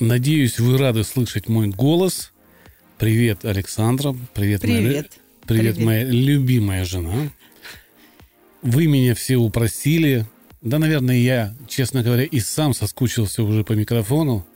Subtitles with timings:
[0.00, 2.30] Надеюсь, вы рады слышать мой голос.
[2.98, 4.14] Привет, Александра.
[4.32, 4.80] Привет, Привет.
[4.80, 5.04] Моя,
[5.44, 5.78] привет, Привет.
[5.78, 7.30] моя любимая жена.
[8.62, 10.24] Вы меня все упросили.
[10.62, 14.46] Да, наверное, я, честно говоря, и сам соскучился уже по микрофону.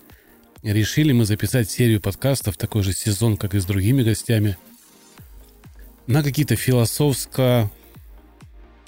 [0.62, 4.56] Решили мы записать серию подкастов, такой же сезон, как и с другими гостями,
[6.06, 7.69] на какие-то философско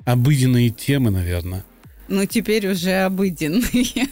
[0.05, 1.65] обыденные темы, наверное.
[2.09, 4.09] Ну, теперь уже обыденные.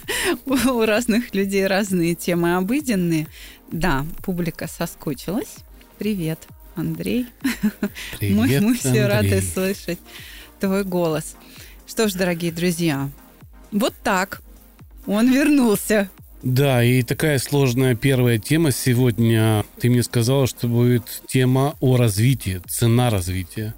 [0.46, 3.26] У разных людей разные темы обыденные.
[3.70, 5.56] Да, публика соскучилась.
[5.98, 6.38] Привет,
[6.74, 7.26] Андрей.
[8.18, 9.42] Привет, мы, мы все рады Андрей.
[9.42, 9.98] слышать
[10.58, 11.36] твой голос.
[11.86, 13.10] Что ж, дорогие друзья,
[13.70, 14.42] вот так.
[15.06, 16.08] Он вернулся.
[16.42, 19.64] Да, и такая сложная первая тема сегодня.
[19.80, 23.74] Ты мне сказала, что будет тема о развитии, цена развития.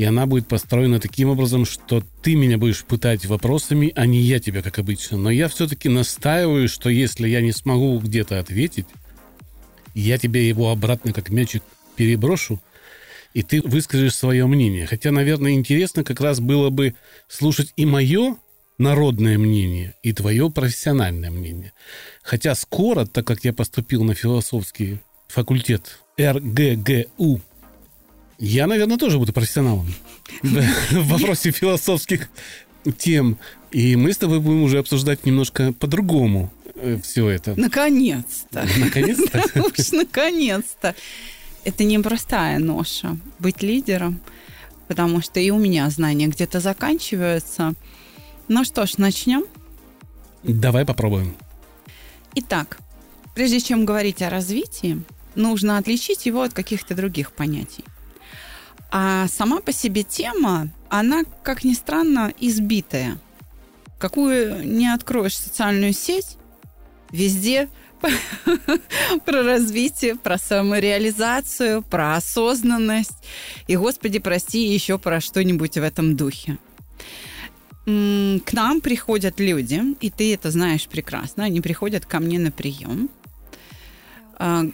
[0.00, 4.40] И она будет построена таким образом, что ты меня будешь пытать вопросами, а не я
[4.40, 5.18] тебя, как обычно.
[5.18, 8.86] Но я все-таки настаиваю, что если я не смогу где-то ответить,
[9.94, 11.62] я тебе его обратно как мячик
[11.96, 12.62] переброшу,
[13.34, 14.86] и ты выскажешь свое мнение.
[14.86, 16.94] Хотя, наверное, интересно как раз было бы
[17.28, 18.38] слушать и мое
[18.78, 21.74] народное мнение, и твое профессиональное мнение.
[22.22, 27.42] Хотя скоро, так как я поступил на философский факультет РГГУ,
[28.40, 29.86] я, наверное, тоже буду профессионалом
[30.42, 32.30] в вопросе философских
[32.96, 33.36] тем.
[33.70, 36.50] И мы с тобой будем уже обсуждать немножко по-другому
[37.02, 37.54] все это.
[37.60, 38.66] Наконец-то.
[38.78, 39.44] Наконец-то?
[39.60, 40.94] Уж, наконец-то.
[41.64, 44.20] Это непростая ноша быть лидером,
[44.88, 47.74] потому что и у меня знания где-то заканчиваются.
[48.48, 49.44] Ну что ж, начнем.
[50.42, 51.36] Давай попробуем.
[52.34, 52.78] Итак,
[53.34, 55.02] прежде чем говорить о развитии,
[55.34, 57.84] нужно отличить его от каких-то других понятий.
[58.90, 63.18] А сама по себе тема, она, как ни странно, избитая.
[63.98, 66.36] Какую не откроешь социальную сеть,
[67.10, 67.68] везде
[69.24, 73.18] про развитие, про самореализацию, про осознанность
[73.66, 76.58] и, господи, прости, еще про что-нибудь в этом духе.
[77.84, 83.08] К нам приходят люди, и ты это знаешь прекрасно, они приходят ко мне на прием,
[84.38, 84.64] а,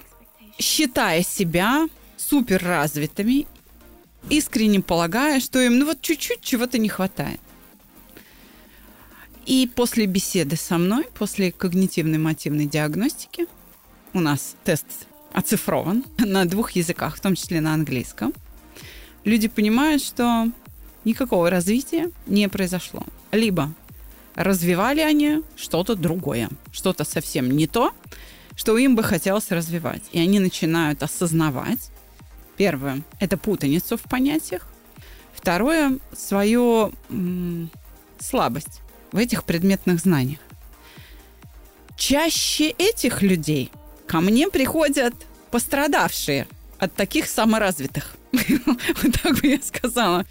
[0.59, 3.47] считая себя суперразвитыми,
[4.31, 7.41] искренне полагая, что им ну вот чуть-чуть чего-то не хватает.
[9.47, 13.47] И после беседы со мной, после когнитивной мотивной диагностики,
[14.13, 14.87] у нас тест
[15.33, 18.33] оцифрован на двух языках, в том числе на английском,
[19.25, 20.51] люди понимают, что
[21.05, 23.05] никакого развития не произошло.
[23.31, 23.73] Либо
[24.35, 27.93] развивали они что-то другое, что-то совсем не то,
[28.57, 30.03] что им бы хотелось развивать.
[30.13, 31.91] И они начинают осознавать,
[32.57, 34.67] первое, это путаницу в понятиях,
[35.35, 37.71] второе, свою м,
[38.19, 38.81] слабость
[39.13, 40.41] в этих предметных знаниях.
[41.97, 43.71] Чаще этих людей
[44.07, 45.15] ко мне приходят
[45.51, 46.47] пострадавшие
[46.79, 48.17] от таких саморазвитых.
[49.03, 50.27] Вот так бы я сказала.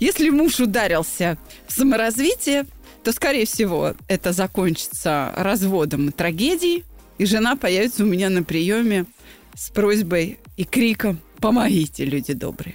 [0.00, 2.66] Если муж ударился в саморазвитие,
[3.04, 6.84] то, скорее всего, это закончится разводом и трагедией,
[7.18, 9.06] и жена появится у меня на приеме
[9.54, 12.74] с просьбой и криком «Помогите, люди добрые».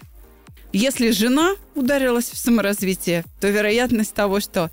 [0.74, 4.70] Если жена ударилась в саморазвитие, то вероятность того, что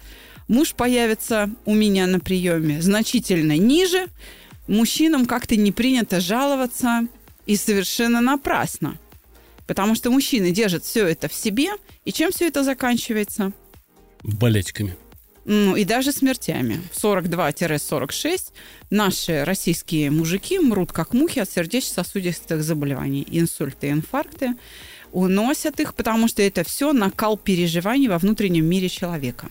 [0.49, 4.09] муж появится у меня на приеме, значительно ниже.
[4.69, 7.07] Мужчинам как-то не принято жаловаться
[7.47, 8.99] и совершенно напрасно.
[9.67, 11.71] Потому что мужчины держат все это в себе,
[12.05, 13.53] и чем все это заканчивается?
[14.23, 14.95] Болячками.
[15.49, 16.81] Ну, и даже смертями.
[16.93, 18.53] В 42-46
[18.91, 23.25] наши российские мужики мрут как мухи от сердечно-сосудистых заболеваний.
[23.31, 24.55] Инсульты, инфаркты
[25.13, 29.49] уносят их, потому что это все накал переживаний во внутреннем мире человека.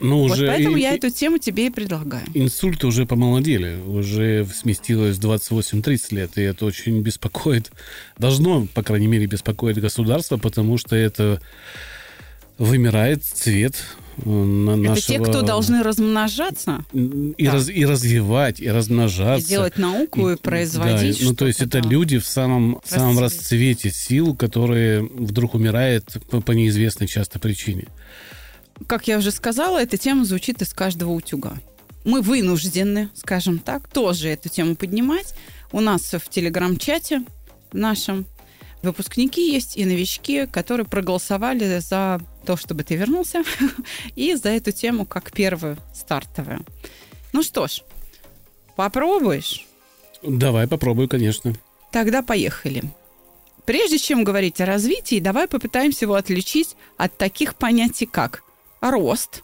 [0.00, 2.24] Ну, вот уже поэтому и- я эту тему тебе и предлагаю.
[2.34, 7.70] Инсульты уже помолодели, уже сместилось 28-30 лет, и это очень беспокоит,
[8.18, 11.40] должно, по крайней мере, беспокоить государство, потому что это
[12.58, 13.76] вымирает цвет
[14.24, 15.06] э, на Это нашего...
[15.06, 17.52] те, кто должны размножаться и, Да.
[17.52, 19.46] раз- и развивать, и размножаться.
[19.46, 21.20] и делать науку и, производить.
[21.20, 21.88] Да, ну, то есть это да.
[21.88, 23.42] люди в самом, в самом Расцвете.
[23.42, 27.86] расцвете сил, которые вдруг умирают по, по неизвестной часто причине.
[28.86, 31.54] Как я уже сказала, эта тема звучит из каждого утюга.
[32.04, 35.34] Мы вынуждены, скажем так, тоже эту тему поднимать.
[35.72, 37.24] У нас в телеграм-чате
[37.72, 38.26] нашем
[38.86, 43.42] выпускники есть и новички, которые проголосовали за то, чтобы ты вернулся,
[44.16, 46.64] и за эту тему как первую стартовую.
[47.32, 47.82] Ну что ж,
[48.76, 49.66] попробуешь?
[50.22, 51.52] Давай попробую, конечно.
[51.92, 52.82] Тогда поехали.
[53.64, 58.42] Прежде чем говорить о развитии, давай попытаемся его отличить от таких понятий, как
[58.80, 59.42] рост,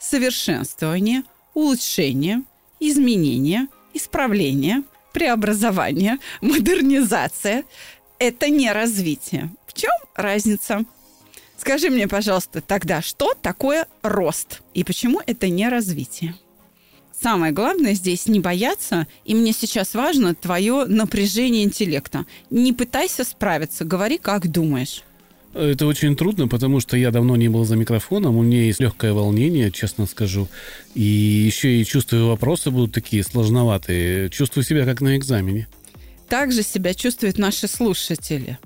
[0.00, 1.22] совершенствование,
[1.54, 2.42] улучшение,
[2.80, 4.82] изменение, исправление,
[5.12, 7.64] преобразование, модернизация.
[8.18, 9.50] Это не развитие.
[9.66, 10.84] В чем разница?
[11.56, 16.34] Скажи мне, пожалуйста, тогда, что такое рост и почему это не развитие?
[17.20, 22.26] Самое главное здесь не бояться, и мне сейчас важно твое напряжение интеллекта.
[22.50, 25.02] Не пытайся справиться, говори, как думаешь.
[25.54, 29.12] Это очень трудно, потому что я давно не был за микрофоном, у меня есть легкое
[29.12, 30.46] волнение, честно скажу.
[30.94, 34.30] И еще и чувствую, вопросы будут такие сложноватые.
[34.30, 35.66] Чувствую себя как на экзамене.
[36.28, 38.58] Так же себя чувствуют наши слушатели.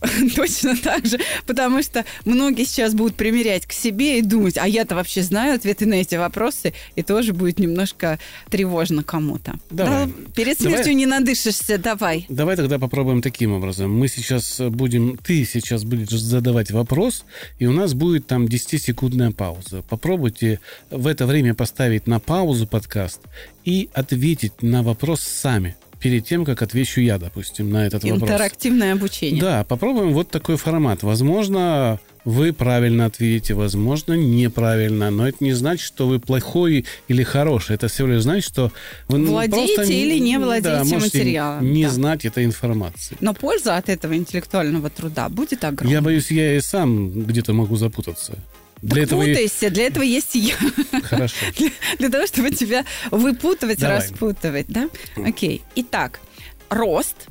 [0.36, 4.94] Точно так же, потому что многие сейчас будут примерять к себе и думать, а я-то
[4.94, 8.18] вообще знаю ответы на эти вопросы, и тоже будет немножко
[8.50, 9.54] тревожно кому-то.
[9.70, 10.06] Давай.
[10.06, 10.94] Да, перед смертью Давай.
[10.94, 12.26] не надышишься, давай.
[12.28, 13.96] Давай тогда попробуем таким образом.
[13.96, 17.24] Мы сейчас будем, ты сейчас будешь задавать вопрос,
[17.58, 19.82] и у нас будет там 10-секундная пауза.
[19.82, 20.60] Попробуйте
[20.90, 23.20] в это время поставить на паузу подкаст
[23.64, 28.22] и ответить на вопрос сами перед тем, как отвечу я, допустим, на этот вопрос.
[28.22, 29.40] Интерактивное обучение.
[29.40, 31.02] Да, попробуем вот такой формат.
[31.02, 37.74] Возможно, вы правильно ответите, возможно, неправильно, но это не значит, что вы плохой или хороший.
[37.74, 38.70] Это всего лишь значит, что
[39.08, 41.90] вы ну, Владеете просто или не владеете да, можете материалом, не да.
[41.90, 43.16] знать этой информации.
[43.18, 45.92] Но польза от этого интеллектуального труда будет огромной.
[45.92, 48.38] Я боюсь, я и сам где-то могу запутаться.
[48.82, 50.54] Для этого и- Путайся, для этого есть я.
[51.02, 51.34] Хорошо.
[51.56, 53.98] Для, для того, чтобы тебя выпутывать, Давай.
[53.98, 54.88] распутывать, да?
[55.16, 55.62] Окей.
[55.76, 56.20] Итак,
[56.68, 57.28] рост,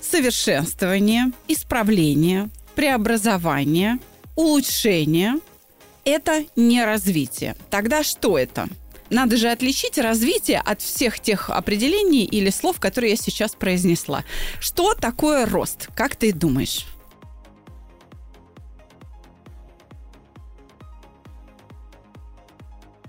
[0.00, 3.98] совершенствование, исправление, преобразование,
[4.36, 5.34] улучшение–
[6.04, 7.56] это не развитие.
[7.68, 8.68] Тогда что это?
[9.10, 14.24] Надо же отличить развитие от всех тех определений или слов, которые я сейчас произнесла.
[14.60, 15.88] Что такое рост?
[15.94, 16.86] Как ты думаешь?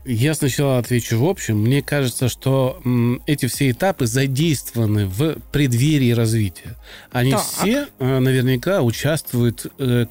[0.04, 1.60] Я сначала отвечу в общем.
[1.60, 2.82] Мне кажется, что
[3.28, 6.76] эти все этапы задействованы в преддверии развития.
[7.12, 7.42] Они Так.
[7.42, 10.08] все э, наверняка участвуют э,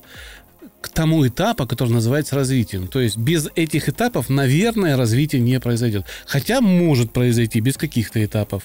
[0.80, 2.86] к тому этапу, который называется развитием.
[2.86, 6.04] То есть без этих этапов, наверное, развитие не произойдет.
[6.24, 8.64] Хотя может произойти без каких-то этапов.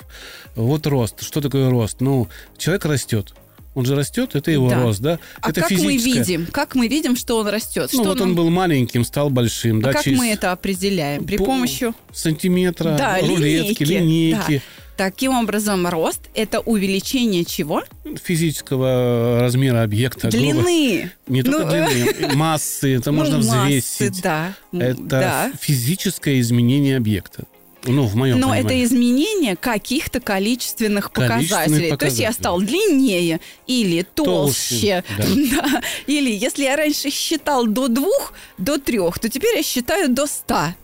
[0.55, 1.23] Вот рост.
[1.23, 2.01] Что такое рост?
[2.01, 3.33] Ну, человек растет.
[3.75, 4.81] Он же растет, это его Да.
[4.81, 5.19] рост, да?
[5.41, 6.19] А это как мы физическое.
[6.23, 6.47] видим?
[6.47, 7.89] Как мы видим, что он растет?
[7.93, 10.51] Ну, что вот нам- он был маленьким, стал большим, А да, как через мы это
[10.53, 11.25] определяем?
[11.25, 14.61] При по- помощи сантиметра, Да, рулетки, линейки, линейки.
[14.97, 17.83] Таким образом, рост– это увеличение чего?
[18.23, 20.29] физического размера объекта.
[20.29, 21.11] грубо- Длины.
[21.27, 24.21] Не только Ну, длины, массы, это Ну, можно массы, взвесить.
[24.21, 24.53] да.
[24.71, 25.51] Это да.
[25.59, 27.43] физическое изменение объекта.
[27.87, 28.85] Ну, в моем Но это понимании.
[28.85, 31.95] изменение каких-то количественных Количественных показателей.
[31.95, 32.33] То есть я показателей.
[32.33, 35.03] стал длиннее или Толще, толще.
[35.17, 35.25] да.
[35.71, 35.81] Да.
[36.07, 40.75] Или если я раньше считал до двух, до трех, то теперь я считаю до ста.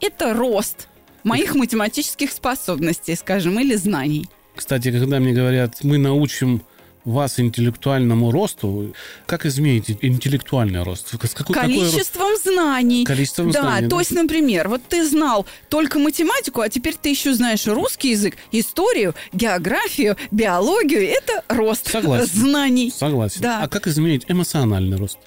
[0.00, 0.88] Это рост
[1.24, 4.28] моих математических способностей, скажем, или знаний.
[4.56, 6.62] Кстати, когда мне говорят, мы научим
[7.04, 8.94] вас интеллектуальному росту,
[9.26, 11.08] как изменить интеллектуальный рост?
[11.08, 11.92] С какой- какой рост?
[11.92, 13.04] Количеством знаний.
[13.04, 14.00] Количеством да, знаний, то да.
[14.00, 19.14] есть, например, вот ты знал только математику, а теперь ты еще знаешь русский язык, историю,
[19.32, 21.08] географию, биологию.
[21.08, 22.26] Это рост Согласен.
[22.26, 22.92] знаний.
[22.94, 23.40] Согласен.
[23.40, 23.62] Да.
[23.62, 25.18] А как изменить эмоциональный рост?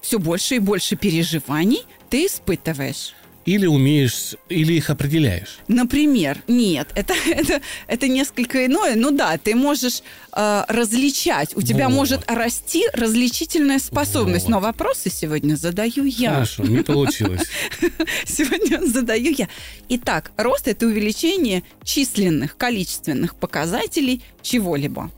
[0.00, 3.14] Все больше и больше переживаний ты испытываешь.
[3.46, 5.58] Или умеешь, или их определяешь?
[5.68, 8.96] Например, нет, это, это, это несколько иное.
[8.96, 11.94] Ну да, ты можешь э, различать, у тебя Вот.
[11.94, 14.46] может расти различительная способность.
[14.46, 14.50] Вот.
[14.50, 16.34] Но вопросы сегодня задаю я.
[16.34, 17.46] Хорошо, не получилось.
[18.26, 19.48] Сегодня задаю я.
[19.88, 25.10] Итак, рост– это увеличение численных, количественных показателей чего-либо.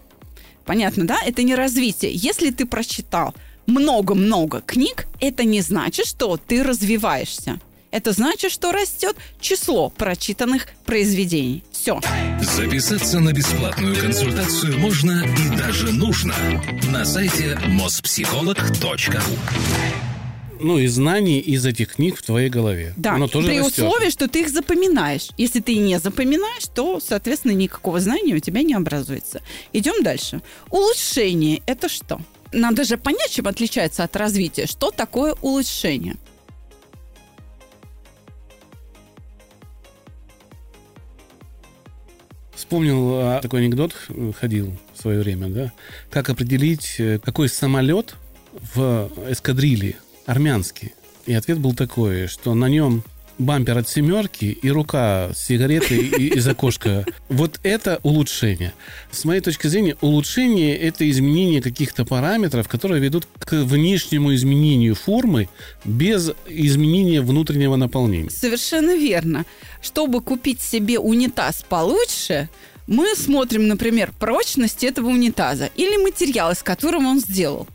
[0.67, 1.19] Понятно, да?
[1.25, 2.13] Это не развитие.
[2.13, 3.35] Если ты прочитал
[3.67, 7.59] много-много книг, это не значит, что ты развиваешься.
[7.91, 11.65] Это значит, что растет число прочитанных произведений.
[11.73, 12.01] Все.
[12.43, 16.35] Записаться на бесплатную консультацию можно и даже нужно
[16.91, 19.21] на сайте mospsycholog.ru
[20.61, 22.93] Ну, и знаний из этих книг в твоей голове.
[22.97, 23.79] Да, Оно тоже при растет.
[23.85, 25.29] условии, что ты их запоминаешь.
[25.39, 29.41] Если ты не запоминаешь, то, соответственно, никакого знания у тебя не образуется.
[29.73, 30.43] Идем дальше.
[30.71, 32.21] Улучшение– это что?
[32.53, 34.67] Надо же понять, чем отличается от развития.
[34.67, 36.17] Что такое улучшение?
[42.69, 45.73] Вспомнил а, такой анекдот, э, ходил в свое время, да?
[46.11, 48.15] Как определить, э, какой самолет
[48.75, 49.97] в эскадрилье
[50.27, 50.93] армянский?
[51.25, 53.05] И ответ был такой, что на нем
[53.39, 57.05] бампер от семерки и рука с сигаретой из окошка.
[57.29, 58.73] Вот это улучшение.
[59.11, 65.49] С моей точки зрения, улучшение– это изменение каких-то параметров, которые ведут к внешнему изменению формы
[65.85, 68.31] без изменения внутреннего наполнения.
[68.31, 69.45] Совершенно верно.
[69.81, 72.49] Чтобы купить себе унитаз получше,
[72.87, 77.69] мы смотрим, например, прочность этого унитаза или материал, из которого он сделал.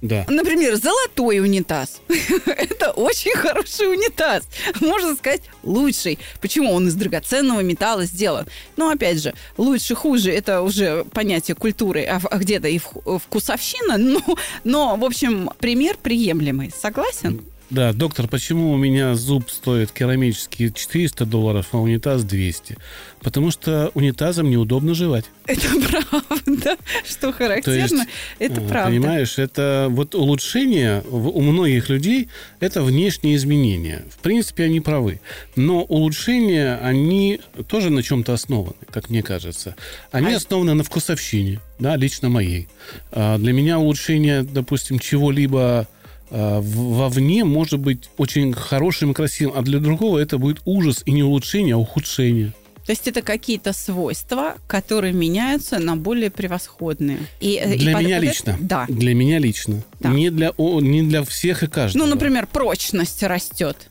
[0.00, 0.24] Да.
[0.28, 2.00] Например, золотой унитаз.
[2.46, 4.44] Это очень хороший унитаз.
[4.80, 6.18] Можно сказать, лучший.
[6.40, 8.46] Почему он из драгоценного металла сделан?
[8.76, 13.98] Но, опять же, лучше, хуже, это уже понятие культуры, а, а где-то и вкусовщина.
[14.08, 14.22] Но,
[14.64, 16.70] но, в общем, пример приемлемый.
[16.70, 17.44] Согласен?
[17.70, 22.78] Да, доктор, почему у меня зуб стоит керамический 400 долларов, а унитаз 200?
[23.20, 25.26] Потому что унитазом неудобно жевать.
[25.46, 25.68] Это
[26.10, 26.76] правда.
[27.06, 27.94] Что характерно, есть,
[28.38, 28.90] это а, правда.
[28.90, 34.04] Понимаешь, это вот улучшение у многих людей– это внешние изменения.
[34.10, 35.20] В принципе, они правы.
[35.54, 39.76] Но улучшения, они тоже на чем-то основаны, как мне кажется.
[40.10, 40.36] Они а...
[40.36, 42.68] основаны на вкусовщине, да, лично моей.
[43.12, 45.97] А для меня улучшение, допустим, чего-либо Э,
[46.30, 51.22] вовне может быть очень хорошим и красивым, а для другого это будет ужас и не
[51.22, 52.52] улучшение, а ухудшение.
[52.88, 57.18] То есть это какие-то свойства, которые меняются на более превосходные.
[57.38, 58.24] И, э, для и меня под...
[58.24, 58.56] лично.
[58.60, 58.86] Да.
[58.88, 59.82] Для меня лично.
[60.00, 60.08] Да.
[60.08, 62.04] Не, для, не для всех и каждого.
[62.04, 63.90] Ну, например, прочность растет.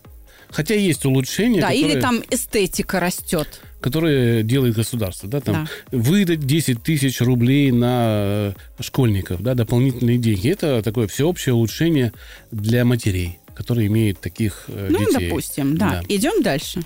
[0.50, 1.62] Хотя есть улучшения.
[1.62, 1.92] Да, которые...
[1.92, 5.30] или там эстетика растет которые делает государство.
[5.30, 5.98] Да, там, да.
[5.98, 10.50] Выдать 10 тысяч рублей на э, школьников, да, дополнительные деньги.
[10.50, 12.12] Это такое всеобщее улучшение
[12.52, 15.14] для матерей, которые имеют таких э, ну, детей.
[15.14, 16.02] Ну, допустим, да.
[16.02, 16.04] да.
[16.10, 16.82] Идем дальше.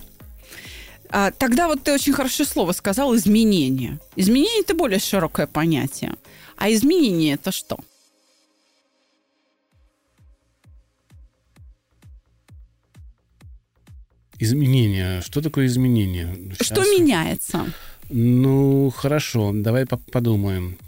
[1.09, 3.99] А, тогда вот ты очень хорошее слово сказал изменение.
[4.15, 6.13] Изменение это более широкое понятие.
[6.57, 7.79] А изменение это что?
[14.41, 15.21] Изменения.
[15.21, 16.35] Что такое изменение?
[16.57, 16.67] Сейчас...
[16.67, 17.71] Что меняется?
[18.09, 20.79] Ну, хорошо, давай подумаем.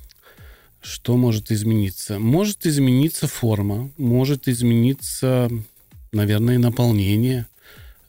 [0.82, 2.18] Что может измениться?
[2.18, 5.52] Может измениться форма, может измениться,
[6.12, 7.46] наверное, наполнение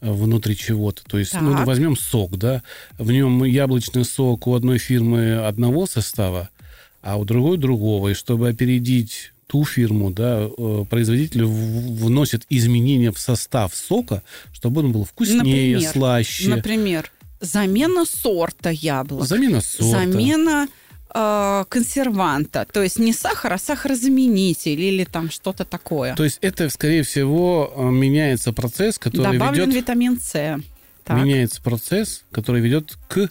[0.00, 1.04] внутри чего-то.
[1.04, 1.60] То есть, ну, так.
[1.60, 2.62] ну, возьмем сок, да,
[2.96, 6.48] в нем яблочный сок у одной фирмы одного состава,
[7.02, 8.08] а у другой другого.
[8.08, 14.22] И чтобы опередить ту фирму, да, э, производитель вносит изменения в состав сока,
[14.52, 16.48] чтобы он был вкуснее, например, слаще.
[16.48, 17.10] Например,
[17.40, 19.26] замена сорта яблок.
[19.26, 20.00] Замена сорта.
[20.00, 20.68] Замена
[21.14, 26.14] э, консерванта, то есть не сахар, а сахарозаменитель или там что-то такое.
[26.14, 29.74] То есть это, скорее всего, э, меняется процесс, который Добавлен ведет...
[29.82, 30.60] витамин С.
[31.04, 31.18] Так.
[31.22, 33.28] Меняется процесс, который ведет к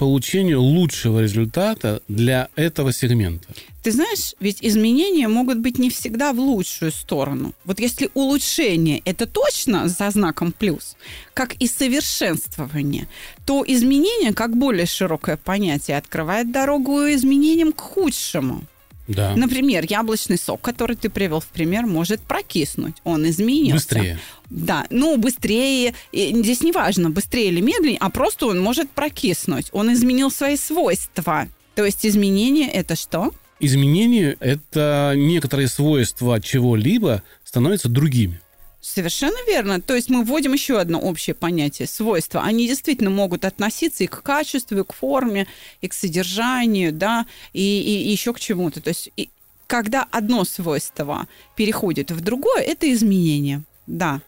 [0.00, 3.48] получению лучшего результата для этого сегмента.
[3.82, 7.52] Ты знаешь, ведь изменения могут быть не всегда в лучшую сторону.
[7.66, 10.96] Вот если улучшение– это точно за знаком плюс,
[11.34, 13.08] как и совершенствование,
[13.44, 18.62] то изменение, как более широкое понятие, открывает дорогу изменениям к худшему.
[19.06, 19.36] Да.
[19.36, 22.94] Например, яблочный сок, который ты привел в пример, может прокиснуть.
[23.04, 23.74] Он изменился.
[23.74, 24.18] Быстрее.
[24.50, 29.68] Да, ну быстрее, здесь не важно, быстрее или медленнее, а просто он может прокиснуть.
[29.72, 31.48] Он изменил свои свойства.
[31.76, 33.32] То есть изменение это что?
[33.60, 38.40] Изменение– это некоторые свойства чего-либо становятся другими.
[38.80, 39.80] Совершенно верно.
[39.80, 42.42] То есть мы вводим еще одно общее понятие– свойства.
[42.42, 45.46] Они действительно могут относиться и к качеству, и к форме,
[45.82, 48.80] и к содержанию, да, и, и, и еще к чему-то.
[48.80, 49.28] То есть и,
[49.66, 53.62] когда одно свойство переходит в другое, это изменение.
[53.86, 54.20] Да.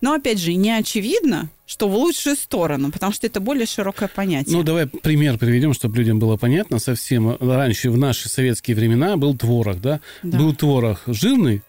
[0.00, 4.56] Но опять же, не очевидно, что в лучшую сторону, потому что это более широкое понятие.
[4.56, 6.78] Ну, давай пример приведем, чтобы людям было понятно.
[6.78, 10.00] Совсем раньше, в наши советские времена, был творог, да?
[10.22, 10.38] да.
[10.38, 11.62] Был творог жирный,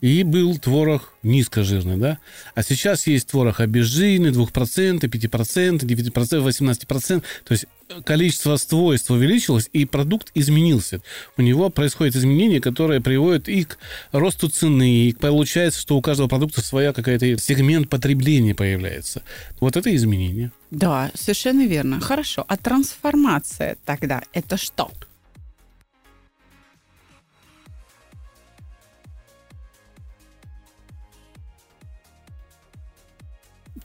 [0.00, 2.18] и был творог низкожирный, да?
[2.54, 7.22] А сейчас есть творог обезжиренный, 2%, 5%, 9%, 18%.
[7.44, 7.66] То есть
[8.04, 11.00] количество свойств увеличилось, и продукт изменился.
[11.36, 13.78] У него происходит изменение, которое приводит и к
[14.12, 19.22] росту цены, и получается, что у каждого продукта своя какая-то сегмент потребления появляется.
[19.60, 20.52] Вот это изменение.
[20.70, 22.00] Да, совершенно верно.
[22.00, 22.44] Хорошо.
[22.48, 24.90] А трансформация тогда это что?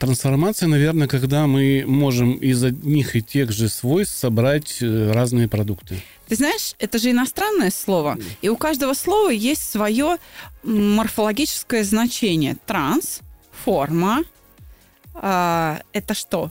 [0.02, 6.02] Трансформация, наверное, когда мы можем из одних и тех же свойств собрать э, разные продукты.
[6.28, 10.18] Ты знаешь, это же иностранное слово, и у каждого слова есть свое
[10.64, 12.58] морфологическое значение.
[12.66, 13.20] Транс,
[13.64, 14.24] форма,
[15.14, 16.50] э, это что?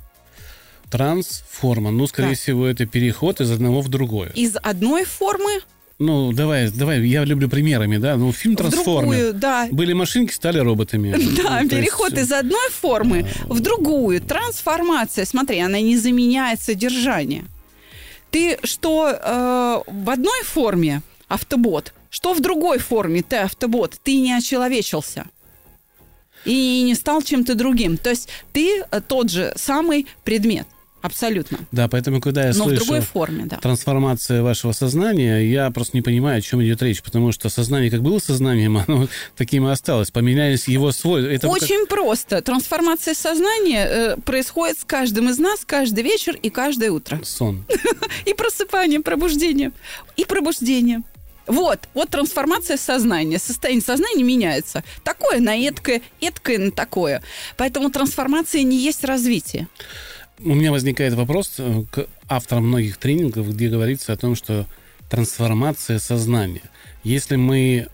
[0.88, 1.90] Трансформа.
[1.90, 2.34] Ну, скорее Да.
[2.36, 4.30] всего, это переход из одного в другое.
[4.36, 5.58] Из одной формы
[6.00, 8.16] Ну, давай, давай, я люблю примерами, да.
[8.16, 9.34] Ну, фильм «Трансформер».
[9.34, 9.68] да.
[9.70, 11.10] Были машинки, стали роботами.
[11.42, 14.22] Да, Ну, переход есть, из одной формы в другую.
[14.22, 17.44] Трансформация, смотри, она не заменяет содержание.
[18.30, 24.32] Ты что э, в одной форме автобот, что в другой форме ты автобот, ты не
[24.32, 25.26] очеловечился.
[26.46, 27.98] И не стал чем-то другим.
[27.98, 30.66] То есть ты э, тот же самый предмет.
[31.02, 31.58] Абсолютно.
[31.72, 33.56] Да, поэтому, когда я Но в слышу другой форме, да.
[33.56, 38.02] трансформация вашего сознания, я просто не понимаю, о чем идет речь, потому что сознание как
[38.02, 40.10] было сознанием, оно таким и осталось.
[40.10, 41.30] Поменялись его свойства.
[41.30, 42.42] Это как- Очень просто.
[42.42, 47.20] Трансформация сознания э, происходит с каждым из нас каждый вечер и каждое утро.
[47.24, 47.64] сон.
[48.26, 49.72] И просыпание, пробуждение.
[50.16, 51.02] И пробуждение.
[51.46, 53.38] Вот, вот трансформация сознания.
[53.38, 54.84] Состояние сознания меняется.
[55.02, 57.22] Такое на эткое, эткое на такое.
[57.56, 59.66] Поэтому трансформация не есть развитие.
[60.42, 64.66] У меня возникает вопрос э, к авторам многих тренингов, где говорится о том, что
[65.08, 66.62] трансформация сознания.
[67.04, 67.88] Если мы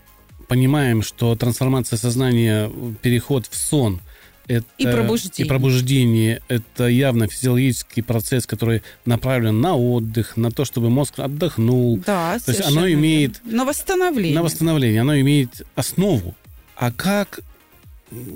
[0.47, 3.99] понимаем, что трансформация сознания, переход в сон,
[4.47, 5.45] это, И пробуждение.
[5.45, 11.97] и пробуждение это явно физиологический процесс, который направлен на отдых, на то, чтобы мозг отдохнул,
[12.05, 13.41] Да, То есть оно имеет-.
[13.43, 14.35] На восстановление.
[14.35, 16.33] на восстановление, оно имеет основу.
[16.77, 17.41] А как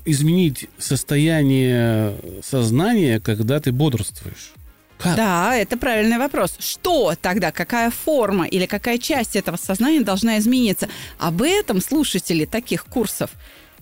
[0.06, 4.54] изменить состояние сознания, когда ты бодрствуешь?
[4.98, 5.16] Как?
[5.16, 6.56] Да, это правильный вопрос.
[6.60, 10.90] Что тогда, какая форма или какая часть этого сознания должна измениться?
[11.18, 13.32] Об этом слушатели таких курсов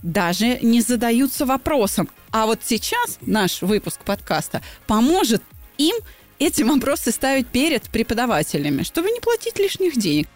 [0.02, 2.08] даже не задаются вопросом.
[2.30, 5.42] А вот сейчас наш выпуск подкаста поможет
[5.76, 5.96] им
[6.38, 10.26] эти вопросы ставить перед преподавателями, чтобы не платить лишних денег.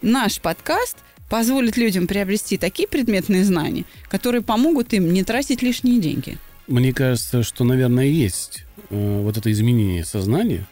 [0.00, 0.96] Наш подкаст
[1.30, 6.36] позволит людям приобрести такие предметные знания, которые помогут им не тратить лишние деньги.
[6.66, 10.66] Мне кажется, что, наверное, есть э, вот это изменение сознания,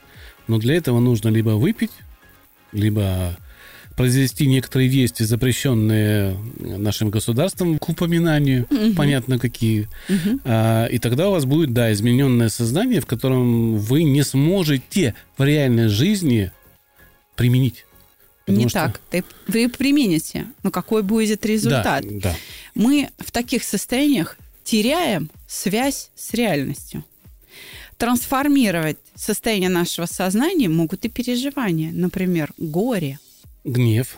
[0.48, 1.92] но для этого нужно либо выпить,
[2.72, 3.36] либо
[3.96, 8.66] произвести некоторые действия, запрещенные нашим государством к упоминанию,
[8.96, 9.88] понятно какие.
[10.44, 15.42] А, и тогда у вас будет, да, измененное сознание, в котором вы не сможете в
[15.42, 16.52] реальной жизни
[17.34, 17.86] применить.
[18.48, 19.00] Потому не что- так.
[19.10, 22.04] Ты, вы примените, но какой будет результат?
[22.04, 22.36] Да, да.
[22.74, 27.04] Мы в таких состояниях теряем связь с реальностью.
[27.98, 33.18] Трансформировать состояние нашего сознания могут и переживания, например, горе,
[33.64, 34.16] Гнев.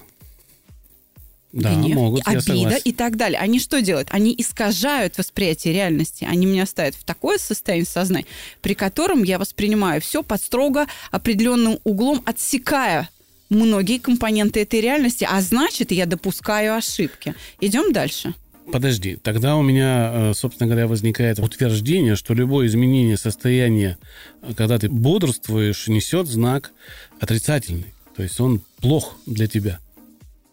[1.52, 2.82] Да, гнев, могут, обида согласен.
[2.84, 3.40] и так далее.
[3.40, 4.06] Они что делают?
[4.12, 6.24] Они искажают восприятие реальности.
[6.24, 8.26] Они меня ставят в такое состояние сознания,
[8.60, 13.08] при котором я воспринимаю все под строго определенным углом, отсекая
[13.50, 17.34] многие компоненты этой реальности, а значит, я допускаю ошибки.
[17.60, 18.34] Идем дальше.
[18.72, 23.98] Подожди, тогда у меня, э, собственно говоря, возникает утверждение, что любое изменение состояния,
[24.42, 26.72] э, когда ты бодрствуешь, несет знак
[27.18, 27.92] отрицательный.
[28.16, 29.80] То есть он плох для тебя.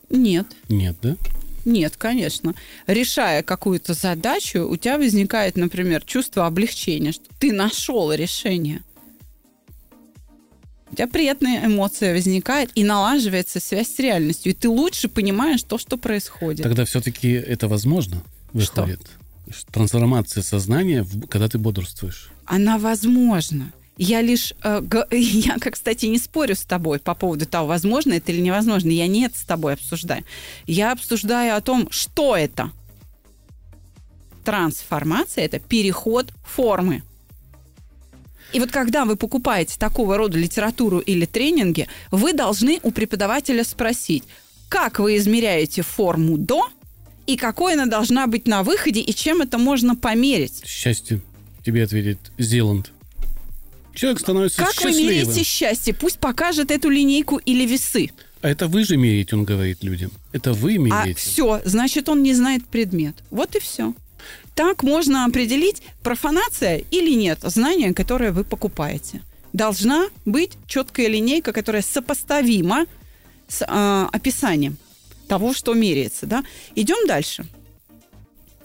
[0.10, 0.48] Нет.
[0.68, 1.16] Нет, да?
[1.66, 2.56] Нет, конечно.
[2.88, 8.84] Решая какую-то задачу, у тебя возникает, например, чувство облегчения, что ты нашел решение.
[10.92, 15.78] У тебя приятная эмоция возникает, и налаживается связь с реальностью, и ты лучше понимаешь то,
[15.78, 16.64] что происходит.
[16.64, 18.24] Тогда все-таки это возможно,
[18.54, 19.02] выходит.
[19.50, 22.32] Что Трансформация сознания, когда ты бодрствуешь.
[22.46, 23.72] Она возможна.
[23.98, 28.32] Я лишь, э, я, как, кстати, не спорю с тобой по поводу того, возможно это
[28.32, 28.90] или невозможно.
[28.90, 30.24] Я не это с тобой обсуждаю.
[30.68, 32.72] Я обсуждаю о том, что это.
[34.44, 37.04] Трансформация– это переход формы.
[38.54, 44.24] И вот когда вы покупаете такого рода литературу или тренинги, вы должны у преподавателя спросить,
[44.70, 46.68] как вы измеряете форму до
[47.26, 50.64] и какой она должна быть на выходе, и чем это можно померить.
[50.66, 51.22] Счастье
[51.66, 52.92] тебе ответит Зеланд.
[53.94, 55.10] Человек становится Как вы счастливым.
[55.12, 55.94] меряете счастье?
[55.94, 58.12] Пусть покажет эту линейку или весы.
[58.42, 60.12] А это вы же меряете, он говорит людям.
[60.32, 61.20] Это вы А меряете.
[61.20, 63.16] все, значит, он не знает предмет.
[63.32, 63.94] Вот и все.
[64.58, 69.22] Так можно определить, профанация или нет знания, которое вы покупаете.
[69.54, 72.88] Должна быть четкая линейка, которая сопоставима
[73.48, 74.78] с а, описанием
[75.28, 76.26] того, что меряется.
[76.26, 76.44] Да?
[76.74, 77.46] Идем дальше.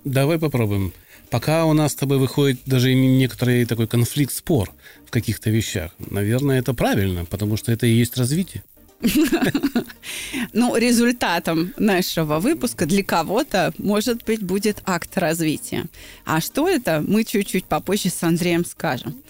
[0.02, 0.94] Давай попробуем.
[1.28, 4.72] Пока у нас с тобой выходит даже не- некоторый такой конфликт, спор
[5.06, 5.90] в каких-то вещах.
[5.98, 8.64] Наверное, это правильно, потому что это и есть развитие.
[10.52, 15.86] Ну, результатом нашего выпуска для кого-то, может быть, будет акт развития.
[16.24, 19.22] А что это, мы чуть-чуть попозже с Андреем скажем.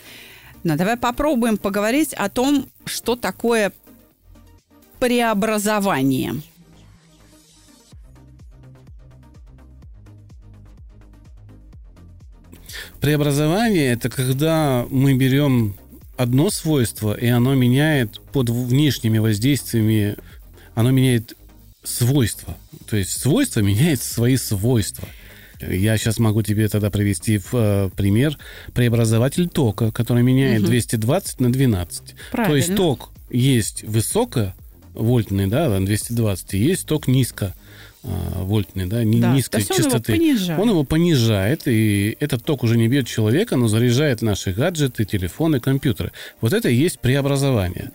[0.65, 3.73] Но давай попробуем поговорить о том, что такое
[5.01, 6.35] преобразование.
[13.01, 15.77] Преобразование– это когда мы берем
[16.23, 20.17] одно свойство, и оно меняет под внешними воздействиями,
[20.75, 21.37] оно меняет
[21.83, 22.57] свойства.
[22.89, 25.09] То есть свойство меняет свои свойства.
[25.61, 28.37] Я сейчас могу тебе тогда привести в э, пример
[28.75, 30.71] преобразователь тока, который меняет угу.
[30.71, 32.15] 220 на 12.
[32.33, 32.51] Правильно.
[32.51, 37.55] То есть ток есть высоковольтный, да, 220, и есть ток низко
[38.03, 40.13] вольтный, да, да низкой то частоты.
[40.13, 40.61] Он его, понижает.
[40.61, 45.61] он его понижает, и этот ток уже не бьет человека, но заряжает наши гаджеты, телефоны,
[45.61, 46.13] компьютеры.
[46.41, 47.93] Вот это и есть преобразование.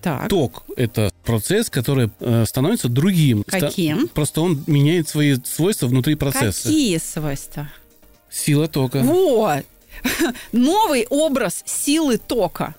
[0.00, 0.28] Так.
[0.28, 3.44] Ток– это процесс, который э, становится другим.
[3.46, 4.08] Каким?
[4.08, 6.64] Просто он меняет свои свойства внутри процесса.
[6.64, 7.68] Какие свойства?
[8.30, 9.00] Сила тока.
[9.02, 9.64] Вот.
[10.52, 12.74] Новый образ силы тока.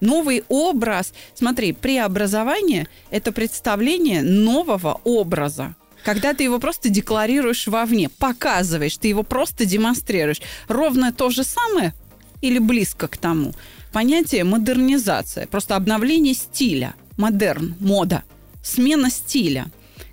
[0.00, 1.12] Новый образ.
[1.34, 5.74] Смотри, преобразование– это представление нового образа.
[6.04, 10.40] Когда ты его просто декларируешь вовне, показываешь, ты его просто демонстрируешь.
[10.68, 11.92] Ровно то же самое
[12.40, 13.52] или близко к тому.
[13.92, 18.22] Понятие модернизация, просто обновление стиля, модерн, мода,
[18.62, 19.66] смена стиля.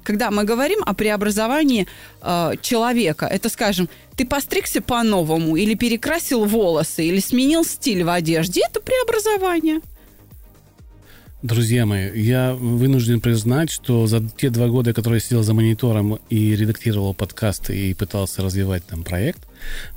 [0.06, 1.88] Когда мы говорим о преобразовании
[2.22, 8.62] э, человека, это, скажем, ты постригся по-новому, или перекрасил волосы, или сменил стиль в одежде,
[8.70, 9.82] это преобразование.
[11.42, 16.20] Друзья мои, я вынужден признать, что за те два года, которые я сидел за монитором
[16.30, 19.42] и редактировал подкасты и пытался развивать там проект,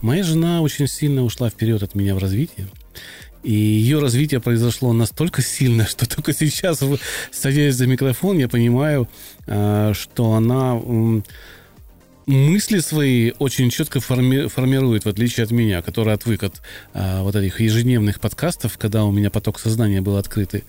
[0.00, 2.66] моя жена очень сильно ушла вперед от меня в развитии.
[3.42, 6.82] И ее развитие произошло настолько сильно, что только сейчас,
[7.30, 9.08] садясь за микрофон, я понимаю,
[9.46, 10.80] а, что она
[12.26, 16.60] мысли свои очень четко форми- формирует, в отличие от меня, который отвык от
[16.92, 20.64] а, вот этих ежедневных подкастов, когда у меня поток сознания был открытый.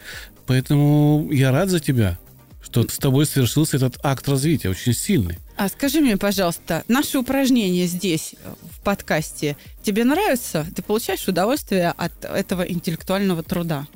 [0.48, 2.18] Поэтому я рад за тебя,
[2.62, 5.40] что с тобой совершился этот акт развития, очень сильный.
[5.56, 8.36] А скажи мне, пожалуйста, наши упражнения здесь,
[8.72, 10.66] в подкасте, тебе нравятся?
[10.76, 13.88] Ты получаешь удовольствие от этого интеллектуального труда?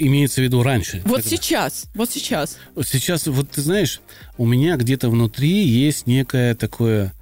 [0.00, 1.02] имеется в виду раньше.
[1.04, 1.28] Вот когда...
[1.28, 2.56] сейчас, вот сейчас.
[2.74, 4.00] Вот сейчас, вот ты знаешь,
[4.38, 7.12] у меня где-то внутри есть некое такое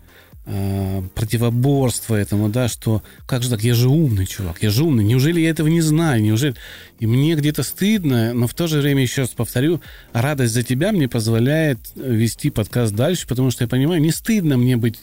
[0.46, 5.04] э, противоборство этому, да, что как же так, я же умный чувак, я же умный,
[5.04, 6.54] неужели я этого не знаю, неужели...
[7.00, 9.80] И мне где-то стыдно, но в то же время, еще раз повторю,
[10.12, 14.76] радость за тебя мне позволяет вести подкаст дальше, потому что я понимаю, не стыдно мне
[14.76, 14.98] быть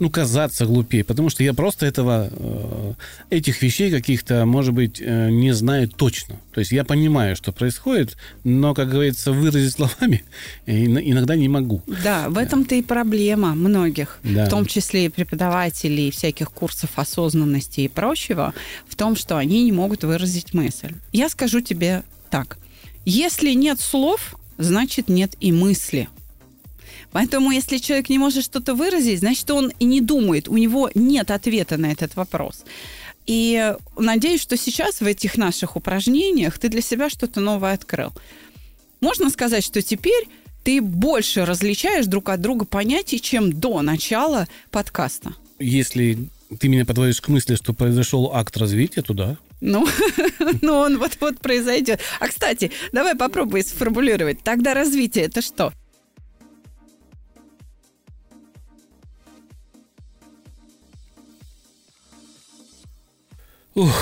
[0.00, 2.92] ну, казаться глупее, потому что я просто этого, э,
[3.28, 6.36] этих вещей каких-то, может быть, э, не знаю точно.
[6.54, 10.24] То есть я понимаю, что происходит, но, как говорится, выразить словами
[10.66, 11.82] иногда не могу.
[12.02, 14.46] Да, в этом-то и проблема многих, да.
[14.46, 18.54] в том числе и преподавателей всяких курсов осознанности и прочего,
[18.88, 20.94] в том, что они не могут выразить мысль.
[21.12, 22.58] Я скажу тебе так.
[23.04, 26.08] Если нет слов, значит нет и мысли.
[27.12, 31.30] Поэтому, если человек не может что-то выразить, значит, он и не думает, у него нет
[31.30, 32.64] ответа на этот вопрос.
[33.26, 38.12] И надеюсь, что сейчас в этих наших упражнениях ты для себя что-то новое открыл.
[39.00, 40.28] Можно сказать, что теперь
[40.62, 45.34] ты больше различаешь друг от друга понятий, чем до начала подкаста.
[45.58, 46.18] Если
[46.58, 49.36] ты меня подводишь к мысли, что произошел акт развития, то да.
[49.60, 49.86] Ну,
[50.62, 52.00] ну он вот-вот произойдет.
[52.18, 54.42] А, кстати, давай попробуй сформулировать.
[54.42, 55.72] Тогда развитие это что?
[63.74, 63.94] Ух.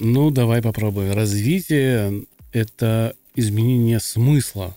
[0.00, 1.12] Ну, давай попробуем.
[1.12, 4.74] Развитие– это изменение смысла,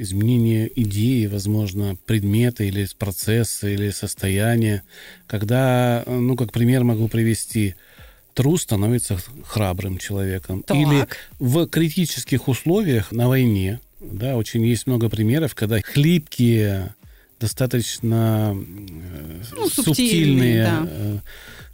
[0.00, 4.82] изменение идеи, возможно, предмета или процесса, или состояния.
[5.26, 7.74] Когда, ну, как пример могу привести,
[8.34, 10.62] трус становится храбрым человеком.
[10.62, 10.76] Так.
[10.76, 11.06] Или
[11.38, 16.94] в критических условиях на войне, да, очень есть много примеров, когда хлипкие,
[17.38, 21.18] достаточно э, ну, субтильные, субтильные да э,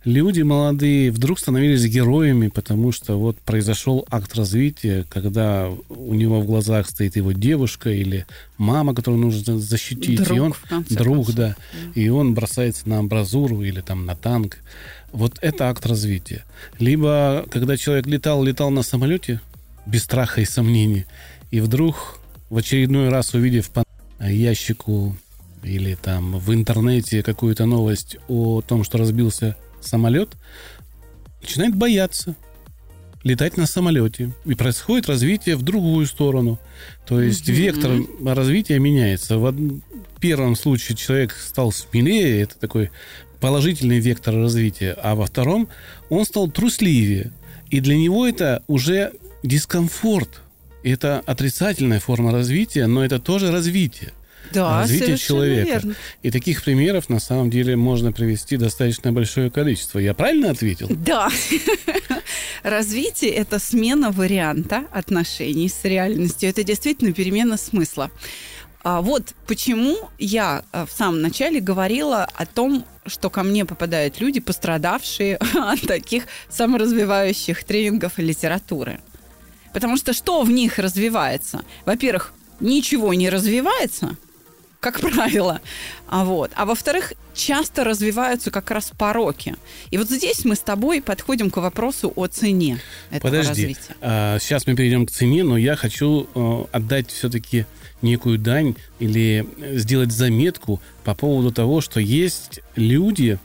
[0.06, 6.46] люди молодые вдруг становились героями, потому что вот произошел акт развития, когда у него в
[6.46, 8.24] глазах стоит его девушка или
[8.56, 10.54] мама, которую нужно защитить, друг, и он
[10.88, 11.34] друг, концов.
[11.34, 11.56] да,
[11.94, 14.58] и он бросается на амбразуру или там на танк.
[15.12, 16.44] Вот это акт развития.
[16.78, 19.40] Либо когда человек летал, летал на самолете
[19.86, 21.04] без страха и сомнений,
[21.50, 23.84] и вдруг в очередной раз увидев по
[24.20, 25.16] ящику
[25.64, 30.30] или там в интернете какую-то новость о том, что разбился самолет,
[31.40, 32.36] начинает бояться
[33.26, 34.32] летать на самолете.
[34.44, 36.60] И происходит развитие в другую сторону.
[37.06, 37.54] То есть mm-hmm.
[37.54, 37.92] вектор
[38.24, 39.38] развития меняется.
[39.38, 39.80] В
[40.20, 42.90] первом случае человек стал смелее, это такой
[43.40, 45.68] положительный вектор развития, а во втором
[46.08, 47.32] он стал трусливее.
[47.68, 50.42] И для него это уже дискомфорт.
[50.84, 54.12] Это отрицательная форма развития, но это тоже развитие.
[54.52, 55.70] Да, развития человека.
[55.70, 55.94] верно.
[56.22, 59.98] И таких примеров на самом деле можно привести достаточно большое количество.
[59.98, 60.88] Я правильно ответил?
[60.90, 61.28] Да.
[62.62, 66.48] Развитие– это смена варианта отношений с реальностью.
[66.48, 68.10] Это действительно перемена смысла.
[68.82, 74.20] А вот почему я а, в самом начале говорила о том, что ко мне попадают
[74.20, 79.00] люди, пострадавшие от таких саморазвивающих тренингов и литературы.
[79.72, 81.64] Потому что что в них развивается?
[81.84, 84.16] Во-первых, ничего не развивается,
[84.80, 85.60] как правило.
[86.08, 86.50] А, вот.
[86.54, 89.56] а во-вторых, часто развиваются как раз пороки.
[89.90, 93.48] И вот здесь мы с тобой подходим к вопросу о цене этого Подожди.
[93.48, 93.96] развития.
[94.00, 97.66] А, сейчас мы перейдем к цене, но я хочу э, отдать все-таки
[98.02, 99.46] некую дань или
[99.78, 103.38] сделать заметку по поводу того, что есть люди,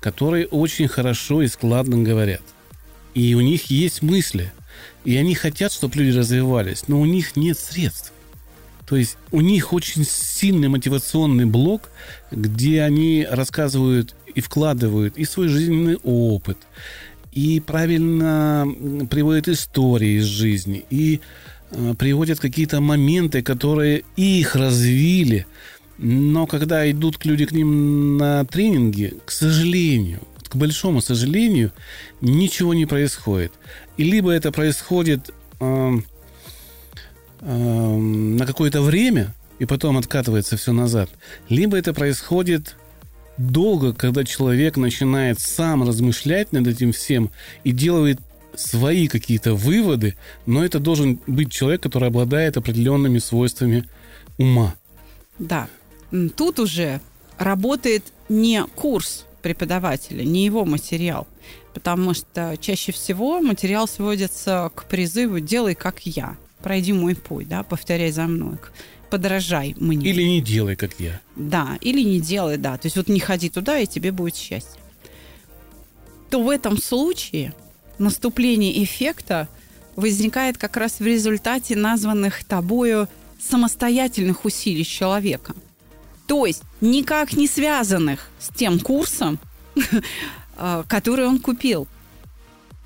[0.00, 2.42] которые очень хорошо и складно говорят.
[3.14, 4.52] И у них есть мысли.
[5.04, 8.12] И они хотят, чтобы люди развивались, но у них нет средств.
[8.86, 11.90] То есть у них очень сильный мотивационный блок,
[12.30, 16.58] где они рассказывают и вкладывают и свой жизненный опыт,
[17.32, 18.66] и правильно
[19.10, 21.20] приводят истории из жизни, и
[21.70, 25.46] э, приводят какие-то моменты, которые их развили.
[25.96, 31.72] Но когда идут люди к ним на тренинги, к сожалению, к большому сожалению,
[32.20, 33.52] ничего не происходит.
[33.96, 35.92] И либо это происходит э,
[37.40, 41.10] на какое-то время, и потом откатывается все назад,
[41.48, 42.76] либо это происходит
[43.36, 47.30] долго, когда человек начинает сам размышлять над этим всем
[47.64, 48.20] и делает
[48.54, 50.16] свои какие-то выводы,
[50.46, 53.84] но это должен быть человек, который обладает определенными свойствами
[54.38, 54.74] ума.
[55.38, 55.68] Да.
[56.36, 57.00] Тут уже
[57.38, 61.26] работает не курс преподавателя, не его материал.
[61.72, 67.62] Потому что чаще всего материал сводится к призыву «делай как я», «пройди мой путь», да,
[67.62, 68.56] «повторяй за мной»,
[69.10, 70.08] «подражай мне».
[70.08, 71.20] Или не делай, как я.
[71.36, 72.78] Да, или не делай, да.
[72.78, 74.80] То есть вот не ходи туда, и тебе будет счастье.
[76.30, 77.52] То в этом случае
[77.98, 79.46] наступление эффекта
[79.94, 85.54] возникает как раз в результате названных тобою самостоятельных усилий человека.
[86.26, 89.38] То есть никак не связанных с тем курсом,
[90.88, 91.86] который он купил.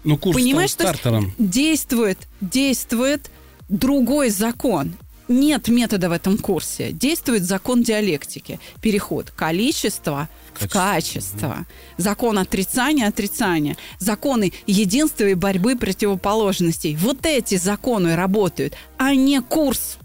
[0.03, 1.33] Ну, курс Понимаешь, стал стартером.
[1.39, 3.31] действует, действует
[3.69, 4.95] другой закон.
[5.29, 6.91] Нет метода в этом курсе.
[6.91, 8.59] Действует закон диалектики.
[8.81, 11.67] Переход количества в Качество.
[11.99, 13.77] Закон отрицания отрицания.
[13.99, 16.97] Законы единства и борьбы противоположностей.
[16.97, 19.99] Вот эти законы работают, а не курс.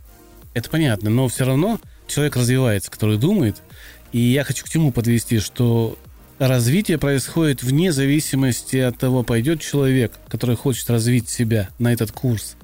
[0.54, 3.62] Это понятно, но все равно человек развивается, который думает.
[4.12, 5.98] И я хочу к чему подвести, что
[6.40, 12.56] развитие происходит вне зависимости от того, пойдет человек, который хочет развить себя на этот курс,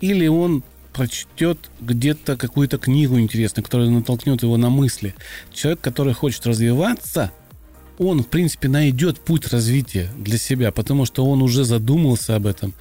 [0.00, 0.62] или он
[0.92, 5.14] прочтет где-то какую-то книгу интересную, которая натолкнет его на мысли.
[5.52, 7.32] Человек, который хочет развиваться,
[7.98, 12.74] он, в принципе, найдет путь развития для себя, потому что он уже задумался об этом,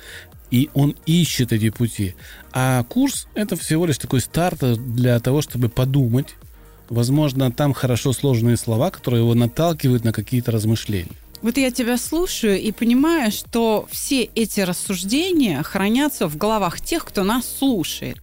[0.51, 2.15] и он ищет эти пути.
[2.53, 4.60] А курс– это всего лишь такой старт
[4.93, 6.36] для того, чтобы подумать.
[6.89, 11.12] Возможно, там хорошо сложные слова, которые его наталкивают на какие-то размышления.
[11.41, 17.24] Вот я тебя слушаю и понимаю, что все эти рассуждения хранятся в головах тех, кто
[17.24, 18.17] нас слушает.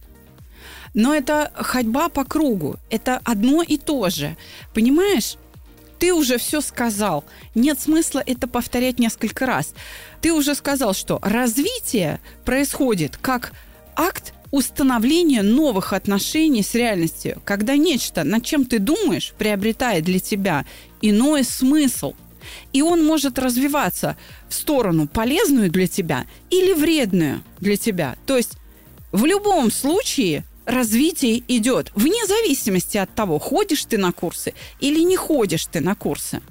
[0.93, 2.75] Но это ходьба по кругу.
[2.89, 4.35] Это одно и то же.
[4.73, 5.37] Понимаешь?
[5.99, 7.23] Ты уже все сказал.
[7.55, 9.73] Нет смысла это повторять несколько раз.
[10.21, 13.53] Ты уже сказал, что развитие происходит как
[13.95, 20.63] акт установления новых отношений с реальностью, когда нечто, над чем ты думаешь, приобретает для тебя
[21.01, 22.13] иной смысл.
[22.71, 24.15] И он может развиваться
[24.47, 28.15] в сторону полезную для тебя или вредную для тебя.
[28.27, 28.51] То есть
[29.11, 35.17] в любом случае развитие идет вне зависимости от того, ходишь ты на курсы или не
[35.17, 36.41] ходишь ты на курсы.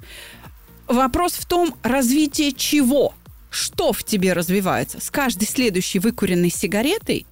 [0.87, 3.13] Вопрос в том, развитие чего?
[3.49, 4.99] Что в тебе развивается?
[4.99, 7.25] С каждой следующей выкуренной сигаретой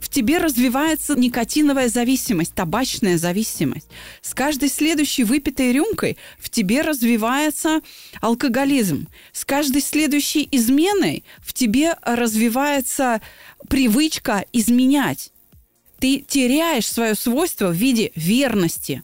[0.00, 3.86] в тебе развивается никотиновая зависимость, табачная зависимость.
[4.22, 7.82] С каждой следующей выпитой рюмкой в тебе развивается
[8.20, 9.08] алкоголизм.
[9.32, 13.20] С каждой следующей изменой в тебе развивается
[13.68, 15.30] привычка изменять.
[15.98, 19.02] Ты теряешь свое свойство в виде верности.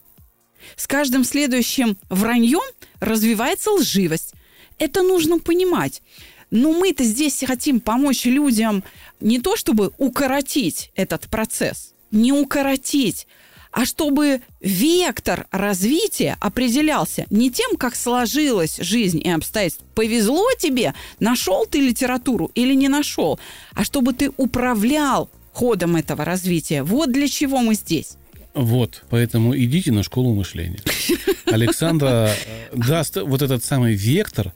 [0.76, 2.64] С каждым следующим враньем
[3.00, 4.32] развивается лживость.
[4.78, 6.02] Это нужно понимать.
[6.50, 8.84] Но мы-то здесь хотим помочь людям
[9.20, 13.26] не то, чтобы укоротить этот процесс, не укоротить,
[13.72, 19.86] а чтобы вектор развития определялся не тем, как сложилась жизнь и обстоятельства.
[19.94, 23.38] Повезло тебе, нашел ты литературу или не нашел,
[23.74, 26.82] а чтобы ты управлял ходом этого развития.
[26.82, 28.16] Вот для чего мы здесь.
[28.56, 30.80] Вот, поэтому идите на школу мышления.
[31.44, 34.52] Александра э, даст вот этот самый вектор,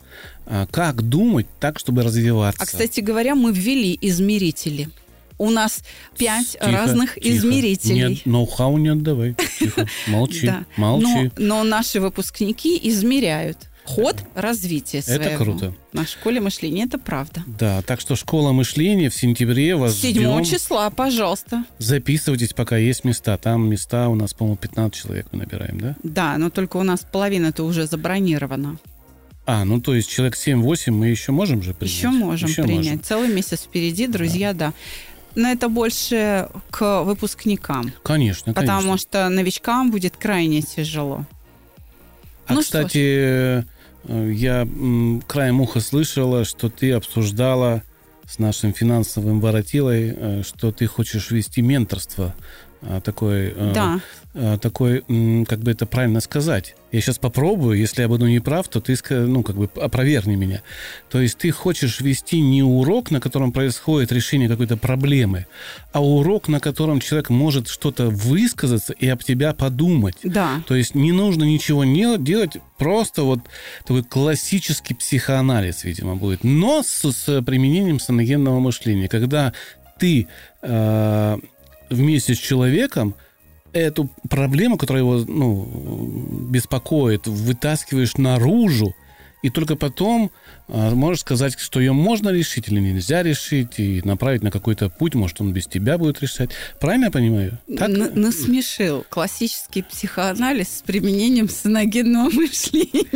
[0.46, 2.62] а, как думать так, чтобы развиваться.
[2.62, 4.88] А, кстати говоря, мы ввели измерители.
[5.36, 5.80] У нас
[6.16, 7.36] пять Тихо, разных тихо.
[7.36, 8.08] измерителей.
[8.08, 9.36] Нет, ноу-хау не отдавай.
[9.58, 10.64] Тихо, молчи, Да.
[10.78, 11.30] молчи.
[11.36, 13.58] Но, но наши выпускники измеряют
[13.90, 15.24] ход развития своего.
[15.24, 15.74] Это круто.
[15.92, 17.42] На школе мышления, это правда.
[17.46, 20.44] Да, так что школа мышления в сентябре вас 7 ждем.
[20.44, 21.64] числа, пожалуйста.
[21.78, 23.36] Записывайтесь, пока есть места.
[23.36, 25.96] Там места у нас, по-моему, 15 человек мы набираем, да?
[26.02, 28.78] Да, но только у нас половина-то уже забронирована.
[29.46, 31.96] А, ну то есть человек 7-8 мы еще можем же принять?
[31.96, 32.84] Еще можем Еще принять.
[32.84, 33.02] можем.
[33.02, 34.72] Целый месяц впереди, друзья, да.
[35.34, 37.92] Но это больше к выпускникам.
[38.02, 38.54] Конечно, конечно.
[38.54, 41.24] Потому что новичкам будет крайне тяжело.
[42.46, 43.62] А, ну что кстати, э,
[44.08, 44.66] я
[45.26, 47.82] краем уха слышала, что ты обсуждала
[48.26, 52.34] с нашим финансовым воротилой, э, что ты хочешь вести менторство.
[52.82, 54.00] а, Такое, э, Да.
[54.34, 55.00] Э, такой,
[55.46, 56.74] как бы это правильно сказать.
[56.92, 60.62] Я сейчас попробую, если я буду не прав, то ты, ну, как бы опровергни меня.
[61.08, 65.46] То есть ты хочешь вести не урок, на котором происходит решение какой-то проблемы,
[65.92, 70.16] а урок, на котором человек может что-то высказаться и об тебя подумать.
[70.24, 70.62] Да.
[70.66, 73.40] То есть не нужно ничего не делать, просто вот
[73.84, 76.44] такой классический психоанализ, видимо, будет.
[76.44, 79.52] Но с, с применением саногенного мышления, когда
[79.98, 80.26] ты
[80.62, 81.38] э,
[81.90, 83.14] вместе с человеком
[83.72, 88.94] эту проблему, которая его ну, беспокоит, вытаскиваешь наружу,
[89.42, 90.30] и только потом
[90.68, 95.14] э, можешь сказать, что ее можно решить или нельзя решить, и направить на какой-то путь,
[95.14, 96.50] может, он без тебя будет решать.
[96.78, 97.58] Правильно я понимаю?
[97.78, 97.88] Так?
[97.88, 99.04] Н- насмешил.
[99.08, 103.06] Классический психоанализ с применением саногенного мышления.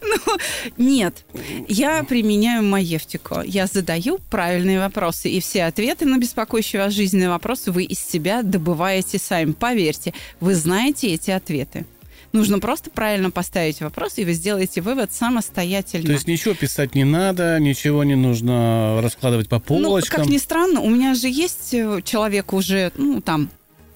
[0.02, 0.36] Ну,
[0.76, 1.24] нет,
[1.68, 3.40] я применяю маевтику.
[3.44, 8.42] Я задаю правильные вопросы, и все ответы на беспокоящие вас жизненные вопросы вы из себя
[8.42, 9.52] добываете сами.
[9.52, 11.86] Поверьте, вы знаете эти ответы.
[12.32, 16.04] Нужно просто правильно поставить вопрос, и вы сделаете вывод самостоятельно.
[16.06, 20.20] То есть ничего писать не надо, ничего не нужно раскладывать по Ну, полочкам.
[20.22, 23.48] как ни странно, у меня же есть э, человек уже, ну, там,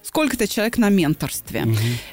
[0.03, 1.65] сколько-то человек на менторстве.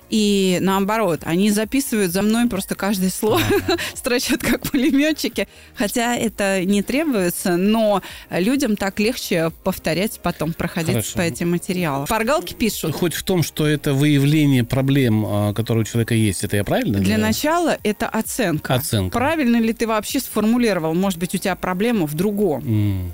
[0.08, 3.40] И наоборот, они записывают за мной просто каждое слово,
[3.94, 5.48] строчат как пулеметчики.
[5.74, 11.16] Хотя это не требуется, но людям так легче повторять потом, проходить Хорошо.
[11.16, 12.06] по этим материалам.
[12.06, 12.94] Паргалки пишут.
[12.94, 16.98] Хоть в том, что это выявление проблем, а, которые у человека есть, это я правильно
[16.98, 17.22] Для говорю?
[17.22, 18.74] начала это оценка.
[18.74, 19.18] Оценка.
[19.18, 20.94] Правильно ли ты вообще сформулировал?
[20.94, 22.62] Может быть, у тебя проблема в другом.
[22.64, 23.12] М.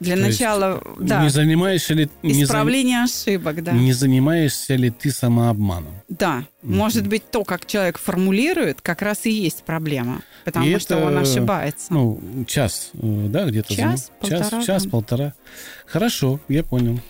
[0.00, 2.08] Для То есть начала, да, Не занимаешься ли...
[2.22, 3.72] не исправление ошибок, да.
[3.72, 5.94] Не занимаешься ли ты самообманом?
[6.08, 10.96] Да, может быть, то, как человек формулирует, как раз и есть проблема, потому И что
[10.96, 11.92] это, он ошибается.
[11.92, 13.74] Ну, час, э, да, где-то?
[13.74, 14.90] Час, за- час, полтора, час, да.
[14.90, 15.34] полтора.
[15.86, 17.00] Хорошо, я понял.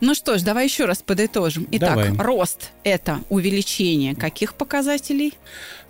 [0.00, 1.68] Ну что ж, давай еще раз подытожим.
[1.70, 2.10] Итак, Давай.
[2.18, 5.34] рост– это увеличение каких показателей?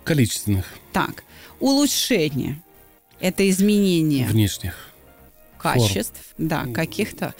[0.03, 1.23] Количественных, Так,
[1.59, 2.61] улучшение–
[3.19, 4.92] это изменение внешних.
[5.63, 7.33] Качеств, да, каких-то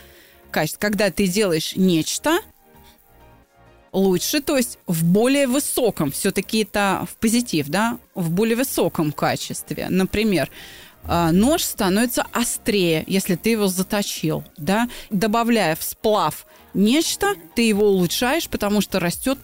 [0.51, 0.79] качеств.
[0.79, 2.39] Когда ты делаешь нечто
[3.91, 9.87] лучше, то есть в более высоком, все-таки это в позитив, да, в более высоком качестве.
[9.89, 10.49] Например,
[11.05, 17.87] а, нож становится острее, если ты его заточил, да, добавляя в сплав нечто, ты его
[17.89, 19.37] улучшаешь, потому что растет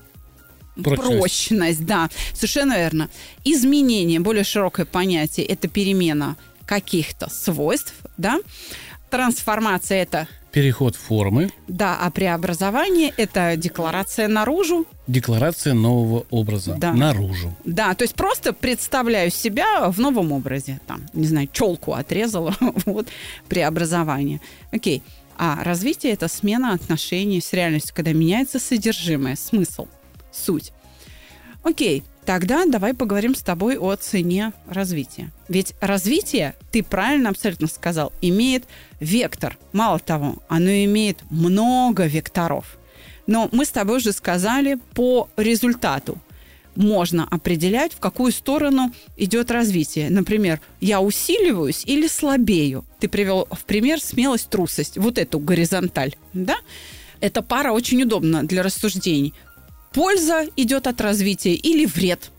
[0.76, 1.18] Прочность.
[1.18, 3.10] прочность, да, совершенно верно.
[3.44, 6.38] Изменение, более широкое понятие, это перемена
[6.70, 8.40] каких-то свойств, да.
[9.10, 14.86] Трансформация это Переход формы, да, а преобразование это декларация наружу.
[15.08, 16.94] декларация нового образа Да.
[16.94, 17.56] наружу.
[17.66, 20.80] Да, то есть просто представляю себя в новом образе.
[20.88, 22.56] Там, не знаю, челку отрезала,
[22.86, 23.08] вот,
[23.48, 24.42] преобразование.
[24.72, 25.02] Окей.
[25.38, 29.88] А развитие это смена отношений с реальностью, когда меняется содержимое, смысл,
[30.32, 30.72] суть.
[31.64, 35.32] Окей, тогда давай поговорим с тобой о цене развития.
[35.48, 38.66] Ведь развитие, ты правильно абсолютно сказал, имеет
[39.00, 39.58] вектор.
[39.74, 42.78] Мало того, оно имеет много векторов.
[43.26, 46.20] Но мы с тобой уже сказали по результату.
[46.76, 50.12] Можно определять, в какую сторону идет развитие.
[50.12, 52.86] Например, я усиливаюсь или слабею.
[53.00, 55.00] Ты привел в пример смелость, трусость.
[55.00, 56.16] Вот эту горизонталь.
[56.34, 56.58] Да?
[57.22, 59.34] Эта пара очень удобна для рассуждений.
[59.94, 62.32] Польза идет от развития или вред.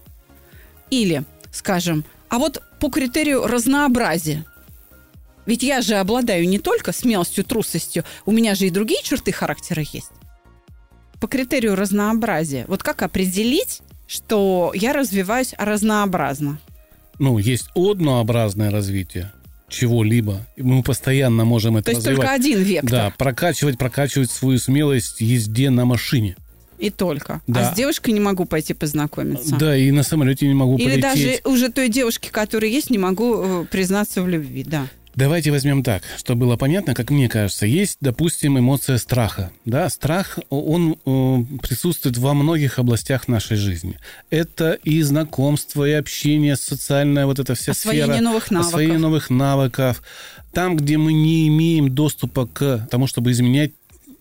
[0.91, 4.45] Или, скажем, а вот по критерию разнообразия.
[5.47, 9.83] Ведь я же обладаю не только смелостью, трусостью, у меня же и другие черты характера
[9.93, 10.11] есть.
[11.21, 12.65] По критерию разнообразия.
[12.69, 16.59] Вот как определить, что я развиваюсь разнообразно?
[17.19, 19.33] Ну, есть однообразное развитие
[19.71, 20.47] чего-либо.
[20.57, 22.21] Мы постоянно можем это То есть развивать.
[22.21, 22.91] только один вектор.
[22.91, 26.37] Да, прокачивать, прокачивать свою смелость езде на машине.
[26.81, 27.43] И только.
[27.47, 27.69] Да.
[27.69, 29.57] А с девушкой не могу пойти познакомиться.
[29.57, 31.03] Да, и на самолете не могу Или полететь.
[31.03, 34.87] даже уже той девушке, которая есть, не могу э, признаться в любви, да.
[35.17, 37.67] Давайте возьмем так, чтобы было понятно, как мне кажется.
[37.67, 39.51] Есть, допустим, эмоция страха.
[39.65, 43.99] Да, страх, он э, присутствует во многих областях нашей жизни.
[44.31, 48.23] Это и знакомство, и общение, социальная вот эта вся Освоение сфера.
[48.23, 48.69] новых навыков.
[48.69, 50.03] Освоение новых навыков.
[50.53, 53.73] Там, где мы не имеем доступа к тому, чтобы изменять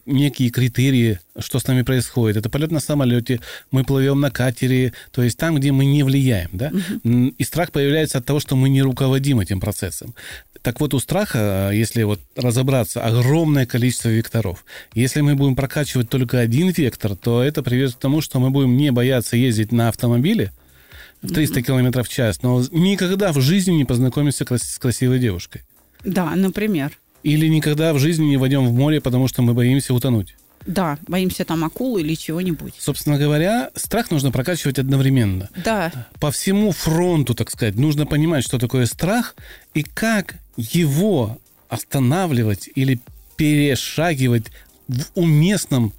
[0.09, 2.37] некие критерии, что с нами происходит.
[2.37, 3.39] Это полет на самолете,
[3.71, 6.49] мы плывем на катере, то есть там, где мы не влияем.
[6.53, 6.71] Да?
[7.03, 10.13] И страх появляется от того, что мы не руководим этим процессом.
[10.61, 14.65] Так вот, у страха, если вот разобраться, огромное количество векторов.
[14.93, 18.75] Если мы будем прокачивать только один вектор, то это приведет к тому, что мы будем
[18.75, 20.51] не бояться ездить на автомобиле
[21.21, 25.61] в 300 км в час, но никогда в жизни не познакомимся крас- с красивой девушкой.
[26.03, 26.97] Да, например.
[27.23, 30.35] Или никогда в жизни не войдем в море, потому что мы боимся утонуть.
[30.65, 32.73] Да, боимся там акулы или чего-нибудь.
[32.77, 35.49] Собственно говоря, страх нужно прокачивать одновременно.
[35.63, 39.35] Да, По всему фронту, так сказать, нужно понимать, что такое страх
[39.73, 41.39] и как его
[41.69, 42.99] останавливать или
[43.37, 44.47] перешагивать
[44.87, 45.93] в уместном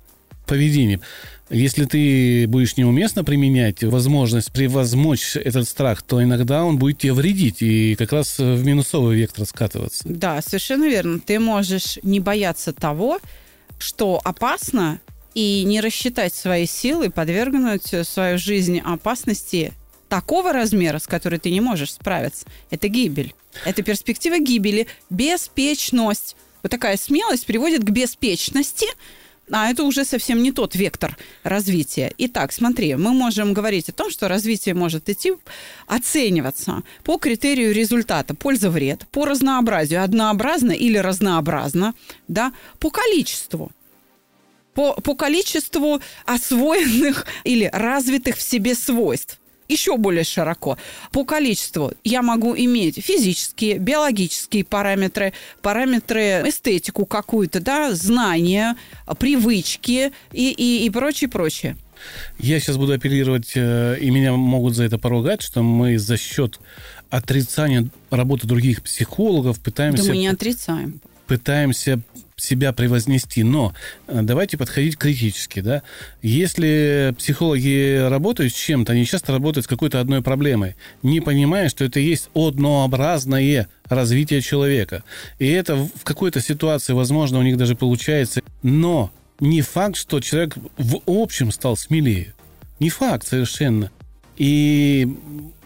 [0.50, 1.00] поведении.
[1.48, 7.62] Если ты будешь неуместно применять возможность превозмочь этот страх, то иногда он будет тебе вредить
[7.62, 10.04] и как раз в минусовый вектор скатываться.
[10.04, 11.18] да, совершенно верно.
[11.18, 13.18] Ты можешь не бояться того,
[13.78, 15.00] что опасно,
[15.34, 19.72] и не рассчитать свои силы, подвергнуть свою жизнь опасности
[20.08, 22.46] такого размера, с которой ты не можешь справиться.
[22.70, 23.34] Это гибель.
[23.64, 26.36] Это перспектива гибели, беспечность.
[26.62, 28.86] Вот такая смелость приводит к беспечности,
[29.50, 32.12] а это уже совсем не тот вектор развития.
[32.18, 35.32] Итак, смотри, мы можем говорить о том, что развитие может идти,
[35.86, 41.94] оцениваться по критерию результата польза-вред, по разнообразию, однообразно или разнообразно,
[42.28, 43.70] да, по количеству.
[44.74, 49.39] По, по количеству освоенных или развитых в себе свойств
[49.70, 50.76] еще более широко.
[51.12, 58.76] По количеству я могу иметь физические, биологические параметры, параметры эстетику какую-то, да, знания,
[59.18, 61.76] привычки и, и, и прочее, прочее.
[62.38, 66.58] Я сейчас буду апеллировать, э, и меня могут за это поругать, что мы за счет
[67.10, 71.00] отрицания работы других психологов Да пытаемся, мы не отрицаем.
[71.26, 72.00] пытаемся
[72.42, 73.42] себя превознести.
[73.42, 73.74] Но
[74.06, 75.60] э, давайте подходить критически.
[75.60, 75.82] Да?
[76.22, 81.84] Если психологи работают с чем-то, они часто работают с какой-то одной проблемой, не понимая, что
[81.84, 85.04] это есть однообразное развитие человека.
[85.38, 88.42] И это в какой-то ситуации, возможно, у них даже получается.
[88.62, 89.10] Но
[89.40, 92.34] не факт, что человек в общем стал смелее.
[92.78, 93.90] Не факт совершенно.
[94.36, 95.08] И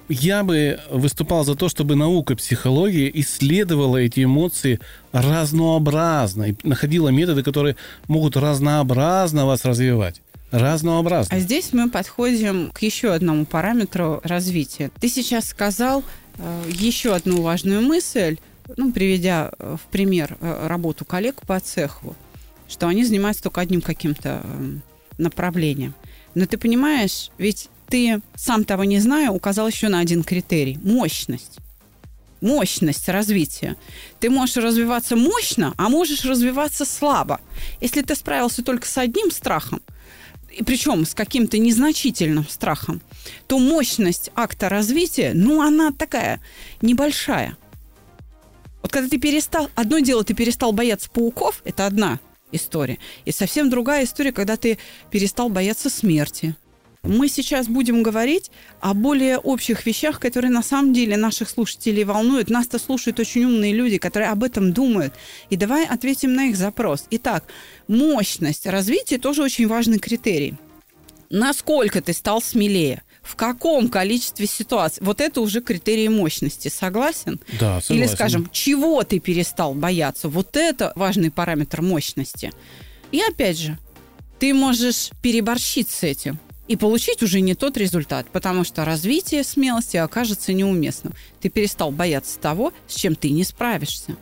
[0.09, 4.81] я бы выступал за то, чтобы наука психологии исследовала эти эмоции
[5.13, 7.77] разнообразно и находила методы, которые
[8.09, 10.21] могут разнообразно вас развивать.
[10.51, 11.37] Разнообразно.
[11.37, 14.91] А здесь мы подходим к еще одному параметру развития.
[15.01, 16.05] Ты сейчас сказал
[16.39, 18.37] э, еще одну важную мысль,
[18.77, 22.15] ну, приведя э, в пример э, работу коллег по цеху,
[22.69, 24.73] что они занимаются только одним каким-то э,
[25.19, 25.95] направлением.
[26.35, 31.59] Но ты понимаешь, ведь ты, сам того не зная, указал еще на один критерий– мощность.
[32.41, 33.76] Мощность развития.
[34.20, 37.41] Ты можешь развиваться мощно, а можешь развиваться слабо.
[37.80, 39.80] Если ты справился только с одним страхом,
[40.51, 43.01] и причем с каким-то незначительным страхом,
[43.47, 46.41] то мощность акта развития, ну, она такая
[46.80, 47.57] небольшая.
[48.82, 49.70] Вот когда ты перестал...
[49.74, 52.20] Одно дело, ты перестал бояться пауков, это одна
[52.53, 52.99] история.
[53.24, 54.78] И совсем другая история, когда ты
[55.11, 56.55] перестал бояться смерти.
[57.05, 58.51] Мы сейчас будем говорить
[58.81, 62.49] о более общих вещах, которые на самом деле наших слушателей волнуют.
[62.49, 65.13] Нас-то слушают очень умные люди, которые об этом думают.
[65.51, 67.05] И давай ответим на их запрос.
[67.11, 67.45] Итак,
[67.89, 70.55] мощность развития тоже очень важный критерий.
[71.29, 73.03] Насколько ты стал смелее?
[73.23, 75.05] В каком количестве ситуаций?
[75.05, 76.69] Вот это уже критерии мощности.
[76.69, 77.39] Согласен?
[77.61, 77.95] Да, согласен.
[77.97, 80.29] Или, скажем, чего ты перестал бояться?
[80.29, 82.51] Вот это важный параметр мощности.
[83.13, 83.79] И опять же,
[84.39, 86.39] ты можешь переборщить с этим
[86.69, 91.15] и получить уже не тот результат, потому что развитие смелости окажется неуместным.
[91.41, 94.17] Ты перестал бояться того, с чем ты не справишься.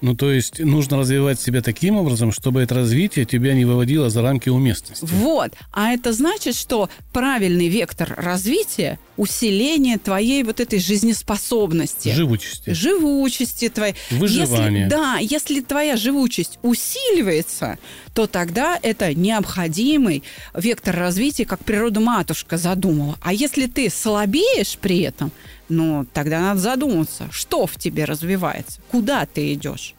[0.00, 4.22] Ну, то есть нужно развивать себя таким образом, чтобы это развитие тебя не выводило за
[4.22, 5.04] рамки уместности.
[5.04, 5.52] Вот.
[5.72, 12.12] А это значит, что правильный вектор развития– усиление твоей вот этой жизнеспособности.
[12.14, 12.70] Живучести.
[12.72, 13.94] живучести твоей.
[14.10, 14.84] Выживание.
[14.84, 17.78] Если, да, если твоя живучесть усиливается,
[18.14, 20.22] то тогда это необходимый
[20.54, 23.18] вектор развития, как природа-матушка задумала.
[23.20, 25.32] А если ты слабеешь при этом,
[25.70, 29.94] ну, тогда надо задуматься, что в тебе развивается, куда ты идешь.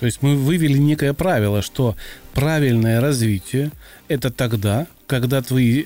[0.00, 1.94] То есть мы вывели некое правило, что
[2.32, 3.70] правильное развитие–
[4.08, 5.84] это тогда, когда твои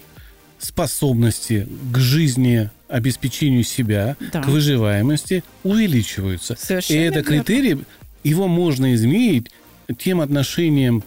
[0.58, 4.42] способности к жизни, обеспечению себя, Да.
[4.42, 6.56] к выживаемости увеличиваются.
[6.58, 7.28] Совершенно И это верно.
[7.44, 7.84] критерий,
[8.22, 9.50] его можно изменить
[9.98, 11.02] тем отношением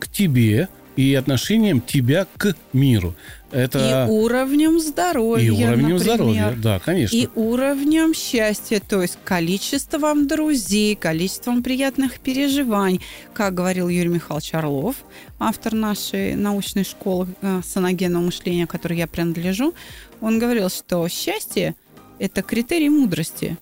[0.00, 0.68] к тебе
[0.98, 3.14] и отношением тебя к миру.
[3.52, 5.98] Это И уровнем здоровья, и уровнем например.
[6.00, 6.54] здоровья.
[6.60, 7.14] Да, конечно.
[7.16, 13.00] И уровнем счастья, то есть количеством друзей, количеством приятных переживаний.
[13.32, 14.96] Как говорил Юрий Михайлович Орлов,
[15.38, 19.74] автор нашей научной школы э, саногенного мышления, которой я принадлежу,
[20.20, 21.76] он говорил, что счастье–
[22.18, 23.56] это критерий мудрости.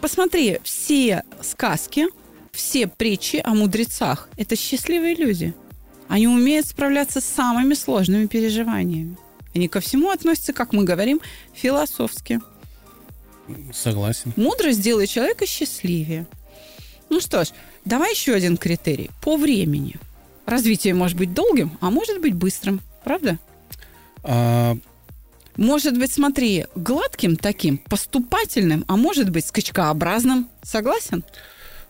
[0.00, 2.06] Посмотри, все сказки,
[2.52, 5.52] все притчи о мудрецах– это счастливые люди.
[6.14, 9.16] Они умеют справляться с самыми сложными переживаниями.
[9.52, 11.20] Они ко всему относятся, как мы говорим,
[11.54, 12.38] философски.
[13.72, 14.32] Согласен.
[14.36, 16.26] Мудрость делает человека счастливее.
[17.10, 17.48] Ну что ж,
[17.84, 19.10] давай еще один критерий.
[19.22, 19.96] По времени.
[20.46, 22.80] Развитие может быть долгим, а может быть быстрым.
[23.02, 23.40] Правда?
[24.22, 24.76] А,
[25.56, 30.48] Может быть, смотри, гладким таким, поступательным, а может быть, скачкообразным.
[30.62, 31.24] Согласен?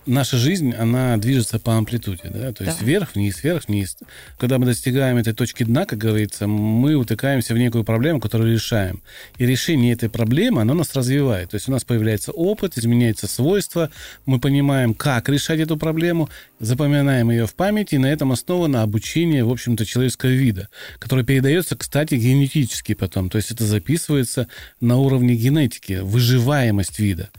[0.06, 2.84] Наша жизнь, она движется по амплитуде, да, то есть Да.
[2.84, 3.96] вверх, вниз, вверх, вниз.
[4.38, 9.02] Когда мы достигаем этой точки дна, как говорится, мы утыкаемся в некую проблему, которую решаем.
[9.38, 11.50] И решение этой проблемы, оно нас развивает.
[11.50, 13.90] То есть у нас появляется опыт, изменяются свойства,
[14.26, 16.28] мы понимаем, как решать эту проблему,
[16.60, 21.76] запоминаем ее в памяти, и на этом основано обучение, в общем-то, человеческого вида, которое передается,
[21.76, 23.30] кстати, генетически потом.
[23.30, 24.48] То есть это записывается
[24.80, 27.30] на уровне генетики, выживаемость вида.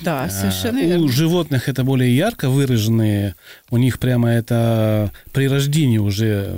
[0.00, 1.08] Да, совершенно А, У верно.
[1.12, 3.34] животных это более ярко выраженные,
[3.70, 6.54] у них прямо это при рождении уже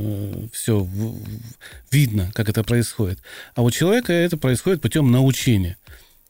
[0.52, 0.86] все
[1.90, 3.18] видно, как это происходит.
[3.54, 5.76] А у человека это происходит путем научения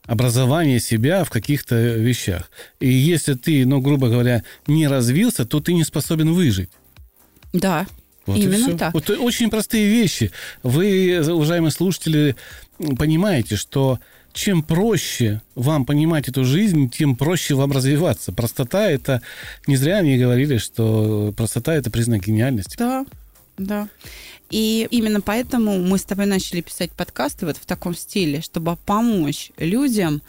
[0.05, 2.49] образования себя в каких-то вещах.
[2.79, 6.69] И если ты, ну, грубо говоря, не развился, то ты не способен выжить.
[7.53, 7.85] Да,
[8.25, 8.93] Вот именно так.
[8.93, 10.31] Вот очень простые вещи.
[10.63, 12.35] Вы, уважаемые слушатели,
[12.97, 13.99] понимаете, что
[14.33, 18.31] чем проще вам понимать эту жизнь, тем проще вам развиваться.
[18.31, 19.21] Простота это...
[19.67, 22.77] Не зря они говорили, что простота это признак гениальности.
[22.77, 23.05] Да,
[23.57, 23.87] да.
[24.49, 29.51] И именно поэтому мы с тобой начали писать подкасты вот в таком стиле, чтобы помочь
[29.57, 30.21] людям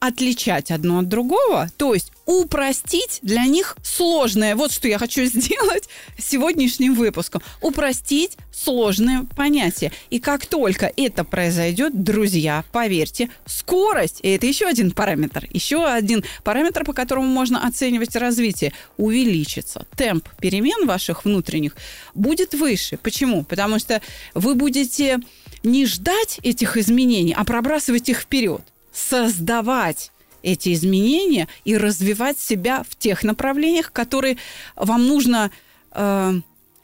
[0.00, 4.56] отличать одно от другого, то есть упростить для них сложное.
[4.56, 5.88] Вот что я хочу сделать
[6.18, 7.42] сегодняшним выпуском.
[7.60, 9.92] Упростить сложные понятия.
[10.08, 16.24] И как только это произойдет, друзья, поверьте, скорость, и это еще один параметр, еще один
[16.44, 19.86] параметр, по которому можно оценивать развитие, увеличится.
[19.96, 21.76] Темп перемен ваших внутренних
[22.14, 22.96] будет выше.
[22.96, 23.44] Почему?
[23.44, 24.00] Потому что
[24.34, 25.18] вы будете
[25.62, 30.10] не ждать этих изменений, а пробрасывать их вперед создавать
[30.42, 34.38] эти изменения и развивать себя в тех направлениях, которые
[34.76, 35.50] вам нужно
[35.92, 36.32] э,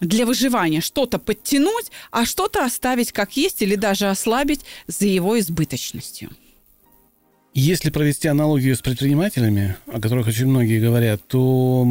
[0.00, 6.30] для выживания что-то подтянуть, а что-то оставить как есть или даже ослабить за его избыточностью.
[7.54, 11.88] Если провести аналогию с предпринимателями, о которых очень многие говорят, то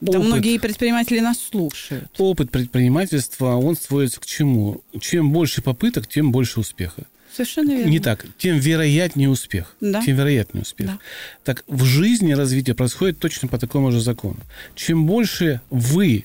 [0.00, 0.26] Да Опыт.
[0.26, 2.10] многие предприниматели нас слушают.
[2.18, 4.80] опыт предпринимательства, он сводится к чему?
[5.00, 7.04] Чем больше попыток, тем больше успеха.
[7.38, 7.90] Совершенно верно.
[7.90, 8.26] Не так.
[8.36, 9.76] Тем вероятнее успех.
[9.80, 10.02] Да.
[10.02, 10.88] Тем вероятнее успех.
[10.88, 10.98] Да.
[11.44, 14.38] Так в жизни развитие происходит точно по такому же закону.
[14.74, 16.24] Чем больше вы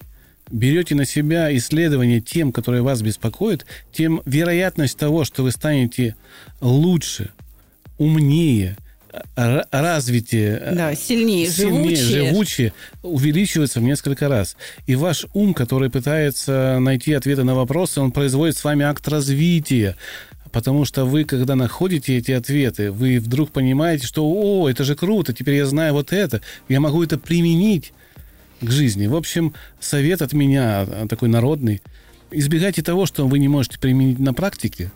[0.52, 6.16] берете на себя исследования тем, которые вас беспокоят, тем вероятность того, что вы станете
[6.62, 7.30] лучше,
[8.00, 8.76] умнее,
[9.72, 12.30] развитие, Да, сильнее, сильнее, живучее.
[12.30, 14.58] живучее увеличивается в несколько раз.
[14.88, 19.96] И ваш ум, который пытается найти ответы на вопросы, он производит с вами акт развития.
[20.54, 25.34] Потому что вы, когда находите эти ответы, вы вдруг понимаете, что «О, это же круто,
[25.34, 27.92] теперь я знаю вот это, я могу это применить
[28.62, 29.08] к жизни».
[29.08, 31.82] В общем, совет от меня а, такой народный.
[32.30, 34.92] Избегайте того, что вы не можете применить на практике,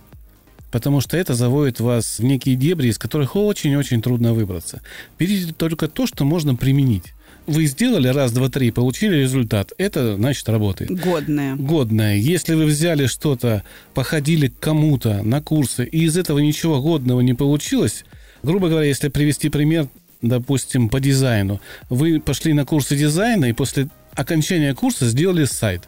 [0.72, 4.82] потому что это заводит вас в некие дебри, из которых очень-очень трудно выбраться.
[5.18, 7.16] Берите только то, что можно применить.
[7.48, 9.72] Вы сделали раз, два, три, получили результат.
[9.78, 10.92] Это, значит, работает.
[10.92, 11.56] Годное.
[11.56, 12.18] Годное.
[12.18, 17.34] Если вы взяли что-то, походили к кому-то на курсы, и из этого ничего годного не
[17.34, 18.04] получилось,
[18.44, 19.88] грубо говоря, если привести пример,
[20.22, 25.88] допустим, по дизайну, вы пошли на курсы дизайна и после окончания курса сделали сайт.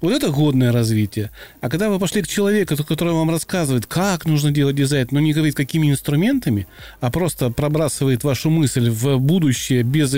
[0.00, 1.30] Вот это годное развитие.
[1.60, 5.34] А когда вы пошли к человеку, который вам рассказывает, как нужно делать дизайн, но не
[5.34, 6.66] говорит, какими инструментами,
[7.00, 10.14] а просто пробрасывает вашу мысль в будущее без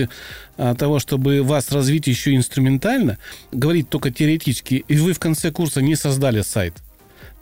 [0.57, 3.19] а, того, чтобы вас развить еще инструментально,
[3.51, 6.75] говорит только теоретически, и вы в конце курса не создали сайт,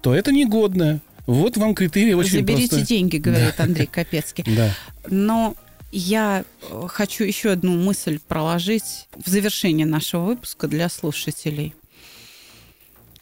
[0.01, 1.01] то это негодное.
[1.27, 2.87] Вот вам критерий очень Заберите простой.
[2.87, 4.45] деньги, говорит Андрей Капецкий.
[4.57, 4.75] Да.
[5.09, 5.55] Но
[5.93, 11.75] я э, хочу еще одну мысль проложить в завершение нашего выпуска для слушателей.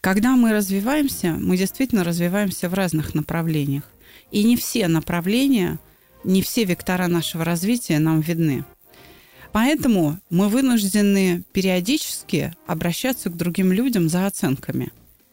[0.08, 3.82] Когда мы развиваемся, мы действительно развиваемся в разных направлениях.
[4.30, 5.78] И не все направления,
[6.24, 8.64] не все вектора нашего развития нам видны.
[9.52, 14.92] Поэтому мы вынуждены периодически обращаться к другим людям за оценками.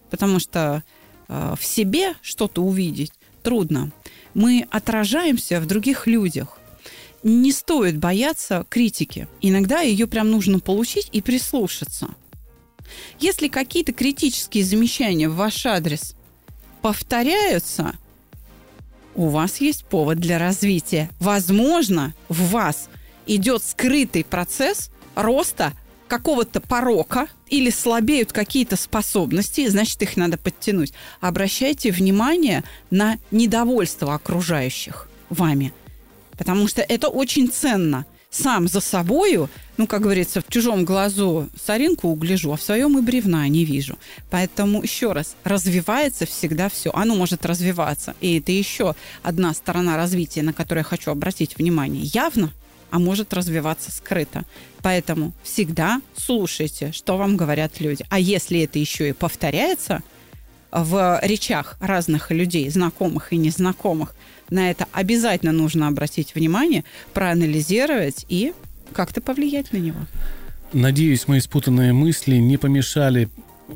[0.10, 0.84] Потому что
[1.30, 3.14] э, в себе что-то увидеть
[3.44, 3.94] трудно.
[4.34, 6.60] Мы отражаемся в других людях.
[7.24, 9.30] Не стоит бояться критики.
[9.40, 12.10] Иногда ее прям нужно получить и прислушаться.
[13.20, 16.16] Если какие-то критические замечания в ваш адрес
[16.82, 17.96] повторяются,
[19.16, 21.10] у вас есть повод для развития.
[21.20, 22.90] Возможно, в вас
[23.26, 25.74] идет скрытый процесс роста
[26.08, 30.94] какого-то порока или слабеют какие-то способности, значит, их надо подтянуть.
[31.20, 35.74] Обращайте внимание на недовольство окружающих вами,
[36.38, 38.06] потому что это очень ценно.
[38.36, 43.02] Сам за собою, ну, как говорится, в чужом глазу соринку угляжу, а в своем и
[43.02, 43.98] бревна не вижу.
[44.30, 46.92] Поэтому, еще раз, развивается всегда все.
[46.94, 48.14] Оно может развиваться.
[48.20, 52.04] И это еще одна сторона развития, на которую я хочу обратить внимание.
[52.04, 52.52] Явно
[52.92, 54.46] а может развиваться скрыто.
[54.82, 58.06] Поэтому всегда слушайте, что вам говорят люди.
[58.10, 60.02] А если это еще и повторяется
[60.76, 64.14] в речах разных людей, знакомых и незнакомых,
[64.50, 68.54] на это обязательно нужно обратить внимание, проанализировать и
[68.94, 70.00] как-то повлиять на него.
[70.74, 73.30] Надеюсь, мои спутанные мысли не помешали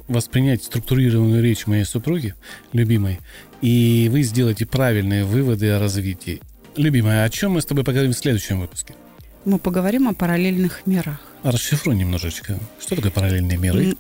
[0.08, 2.36] воспринять структурированную речь моей супруги,
[2.74, 3.20] любимой,
[3.62, 6.42] и вы сделаете правильные выводы о развитии.
[6.76, 8.94] Любимая, о чем мы с тобой поговорим в следующем выпуске?
[9.46, 11.29] Мы поговорим о параллельных мирах.
[11.44, 12.60] Расшифруй немножечко.
[12.80, 13.96] Что такое параллельные миры?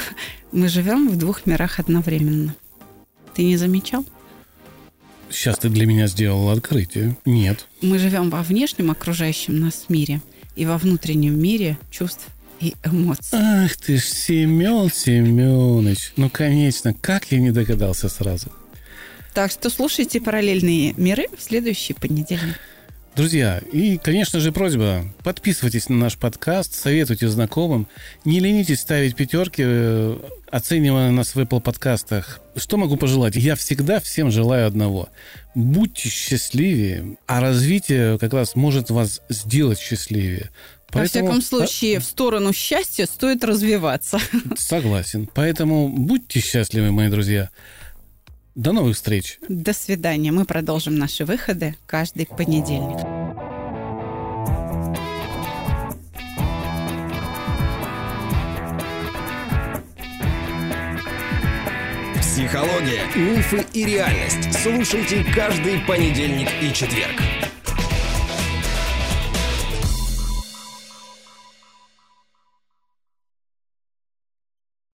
[0.52, 2.54] Мы живем в двух мирах одновременно.
[3.34, 4.04] Ты не замечал?
[5.28, 7.16] Сейчас ты для меня сделал открытие.
[7.24, 7.66] Нет.
[7.82, 10.20] Мы живем во внешнем окружающем нас мире
[10.54, 12.28] и во внутреннем мире чувств
[12.60, 13.38] и эмоций.
[13.38, 16.12] Ах ты ж, Семен Семенович.
[16.16, 18.52] Ну, конечно, как я не догадался сразу.
[19.32, 22.60] Так что слушайте параллельные миры в следующий понедельник.
[23.16, 27.86] Друзья, и, конечно же, просьба, подписывайтесь на наш подкаст, советуйте знакомым,
[28.24, 30.18] не ленитесь ставить пятерки, э,
[30.50, 32.40] оценивая нас в Apple подкастах.
[32.56, 33.36] Что могу пожелать?
[33.36, 35.10] Я всегда всем желаю одного.
[35.54, 40.50] Будьте счастливее, а развитие как раз может вас сделать счастливее.
[40.88, 41.26] Поэтому...
[41.26, 44.18] Во всяком случае, в сторону счастья стоит развиваться.
[44.56, 45.28] Согласен.
[45.32, 47.50] Поэтому будьте счастливы, мои друзья.
[48.54, 49.38] До новых встреч.
[49.48, 50.30] До свидания.
[50.30, 52.98] Мы продолжим наши выходы каждый понедельник.
[62.20, 64.52] Психология, мифы и реальность.
[64.62, 67.20] Слушайте каждый понедельник и четверг.